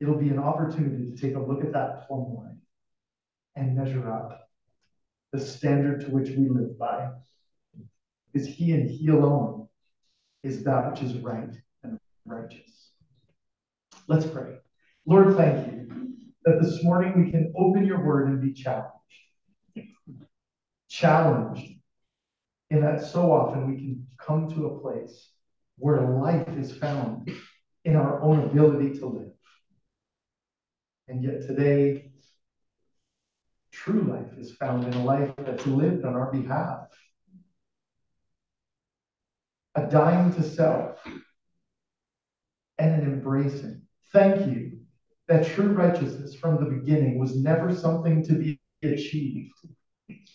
it'll 0.00 0.18
be 0.18 0.28
an 0.28 0.38
opportunity 0.38 1.10
to 1.10 1.20
take 1.20 1.36
a 1.36 1.40
look 1.40 1.64
at 1.64 1.72
that 1.72 2.06
plumb 2.06 2.34
line 2.34 2.58
and 3.56 3.76
measure 3.76 4.10
up 4.10 4.48
the 5.32 5.40
standard 5.40 6.00
to 6.00 6.06
which 6.10 6.30
we 6.30 6.48
live 6.48 6.78
by. 6.78 7.08
Is 8.34 8.46
He 8.46 8.72
and 8.72 8.88
He 8.88 9.08
alone 9.08 9.68
is 10.42 10.64
that 10.64 10.90
which 10.90 11.02
is 11.02 11.16
right 11.18 11.50
and 11.82 11.98
righteous. 12.24 12.90
Let's 14.06 14.26
pray. 14.26 14.58
Lord, 15.06 15.36
thank 15.36 15.66
you 15.66 16.08
that 16.44 16.62
this 16.62 16.82
morning 16.82 17.24
we 17.24 17.30
can 17.30 17.52
open 17.56 17.84
your 17.84 18.04
word 18.04 18.28
and 18.28 18.40
be 18.40 18.52
challenged. 18.52 18.92
Challenged 20.88 21.78
in 22.70 22.80
that 22.82 23.04
so 23.04 23.32
often 23.32 23.68
we 23.68 23.76
can 23.76 24.06
come 24.18 24.48
to 24.50 24.66
a 24.66 24.80
place 24.80 25.30
where 25.78 26.00
life 26.20 26.48
is 26.56 26.72
found 26.72 27.30
in 27.84 27.96
our 27.96 28.22
own 28.22 28.44
ability 28.44 28.98
to 28.98 29.06
live. 29.06 29.32
And 31.08 31.22
yet 31.22 31.42
today, 31.46 32.10
true 33.72 34.02
life 34.02 34.38
is 34.38 34.52
found 34.52 34.84
in 34.84 34.92
a 34.92 35.04
life 35.04 35.32
that's 35.38 35.66
lived 35.66 36.04
on 36.04 36.14
our 36.14 36.30
behalf. 36.30 36.88
A 39.74 39.86
dying 39.86 40.34
to 40.34 40.42
self 40.42 40.98
and 42.78 43.02
an 43.02 43.12
embracing. 43.12 43.82
Thank 44.12 44.46
you 44.46 44.78
that 45.28 45.46
true 45.46 45.72
righteousness 45.72 46.34
from 46.34 46.56
the 46.56 46.70
beginning 46.70 47.18
was 47.18 47.36
never 47.36 47.74
something 47.74 48.24
to 48.24 48.32
be 48.34 48.60
achieved, 48.82 49.52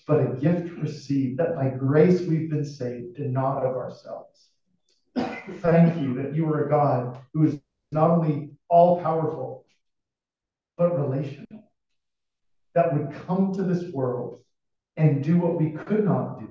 but 0.07 0.21
a 0.21 0.35
gift 0.39 0.71
received, 0.77 1.39
that 1.39 1.55
by 1.55 1.69
grace 1.69 2.21
we've 2.21 2.49
been 2.49 2.65
saved 2.65 3.17
and 3.17 3.33
not 3.33 3.65
of 3.65 3.75
ourselves. 3.75 4.49
Thank 5.15 5.99
you 5.99 6.13
that 6.15 6.35
you 6.35 6.47
are 6.51 6.65
a 6.65 6.69
God 6.69 7.17
who 7.33 7.45
is 7.45 7.59
not 7.91 8.11
only 8.11 8.51
all 8.69 9.01
powerful, 9.01 9.62
but 10.77 10.99
relational, 10.99 11.71
that 12.75 12.93
would 12.93 13.13
come 13.25 13.53
to 13.53 13.63
this 13.63 13.91
world 13.91 14.39
and 14.97 15.23
do 15.23 15.37
what 15.37 15.59
we 15.59 15.71
could 15.71 16.03
not 16.05 16.39
do, 16.39 16.49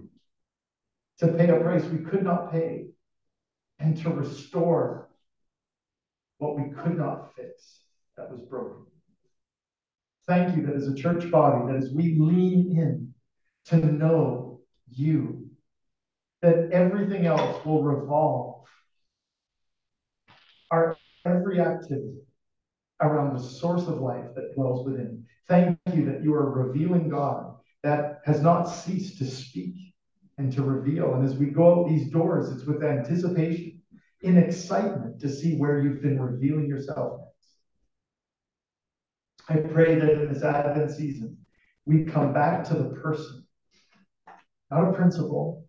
to 1.18 1.28
pay 1.28 1.48
a 1.48 1.60
price 1.60 1.84
we 1.84 1.98
could 1.98 2.22
not 2.22 2.52
pay, 2.52 2.86
and 3.78 3.96
to 4.02 4.10
restore 4.10 5.08
what 6.38 6.56
we 6.56 6.70
could 6.70 6.96
not 6.96 7.34
fix 7.34 7.80
that 8.16 8.30
was 8.30 8.40
broken. 8.40 8.86
Thank 10.26 10.56
you 10.56 10.66
that 10.66 10.76
as 10.76 10.88
a 10.88 10.94
church 10.94 11.30
body, 11.30 11.72
that 11.72 11.82
as 11.82 11.90
we 11.92 12.16
lean 12.18 12.76
in 12.76 13.14
to 13.66 13.76
know 13.76 14.60
you, 14.88 15.50
that 16.42 16.70
everything 16.72 17.26
else 17.26 17.64
will 17.64 17.82
revolve 17.82 18.64
our 20.70 20.96
every 21.24 21.60
activity 21.60 22.22
around 23.02 23.36
the 23.36 23.42
source 23.42 23.86
of 23.86 24.00
life 24.00 24.34
that 24.34 24.54
dwells 24.54 24.86
within. 24.86 25.24
Thank 25.48 25.78
you 25.94 26.06
that 26.06 26.22
you 26.22 26.34
are 26.34 26.50
revealing 26.50 27.08
God 27.08 27.56
that 27.82 28.20
has 28.24 28.40
not 28.40 28.64
ceased 28.64 29.18
to 29.18 29.24
speak 29.24 29.74
and 30.38 30.52
to 30.52 30.62
reveal. 30.62 31.14
And 31.14 31.24
as 31.24 31.36
we 31.36 31.46
go 31.46 31.80
out 31.80 31.88
these 31.88 32.10
doors, 32.10 32.50
it's 32.50 32.64
with 32.64 32.82
anticipation, 32.82 33.82
in 34.22 34.38
excitement 34.38 35.20
to 35.20 35.28
see 35.28 35.56
where 35.56 35.80
you've 35.80 36.00
been 36.00 36.20
revealing 36.20 36.68
yourself 36.68 37.22
I 39.48 39.56
pray 39.56 39.96
that 39.96 40.10
in 40.10 40.32
this 40.32 40.42
Advent 40.42 40.90
season, 40.90 41.38
we 41.84 42.04
come 42.04 42.32
back 42.32 42.64
to 42.64 42.74
the 42.74 42.84
person, 42.84 43.44
not 44.70 44.88
a 44.88 44.92
principle, 44.92 45.66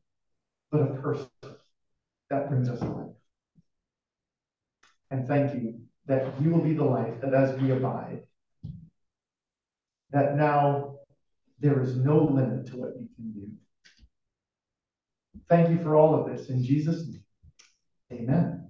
but 0.72 0.82
a 0.82 0.94
person 1.02 1.28
that 2.30 2.50
brings 2.50 2.70
us 2.70 2.82
life. 2.82 3.16
And 5.10 5.28
thank 5.28 5.54
you 5.54 5.82
that 6.06 6.40
you 6.42 6.50
will 6.50 6.62
be 6.62 6.74
the 6.74 6.84
light, 6.84 7.22
that 7.22 7.34
as 7.34 7.60
we 7.60 7.72
abide, 7.72 8.24
that 10.12 10.36
now 10.36 10.96
there 11.60 11.82
is 11.82 11.96
no 11.96 12.24
limit 12.24 12.68
to 12.68 12.78
what 12.78 12.98
we 12.98 13.08
can 13.16 13.32
do. 13.32 13.50
Thank 15.50 15.70
you 15.70 15.84
for 15.84 15.96
all 15.96 16.14
of 16.14 16.30
this. 16.30 16.50
In 16.50 16.64
Jesus' 16.64 17.08
name, 17.08 17.24
amen. 18.12 18.63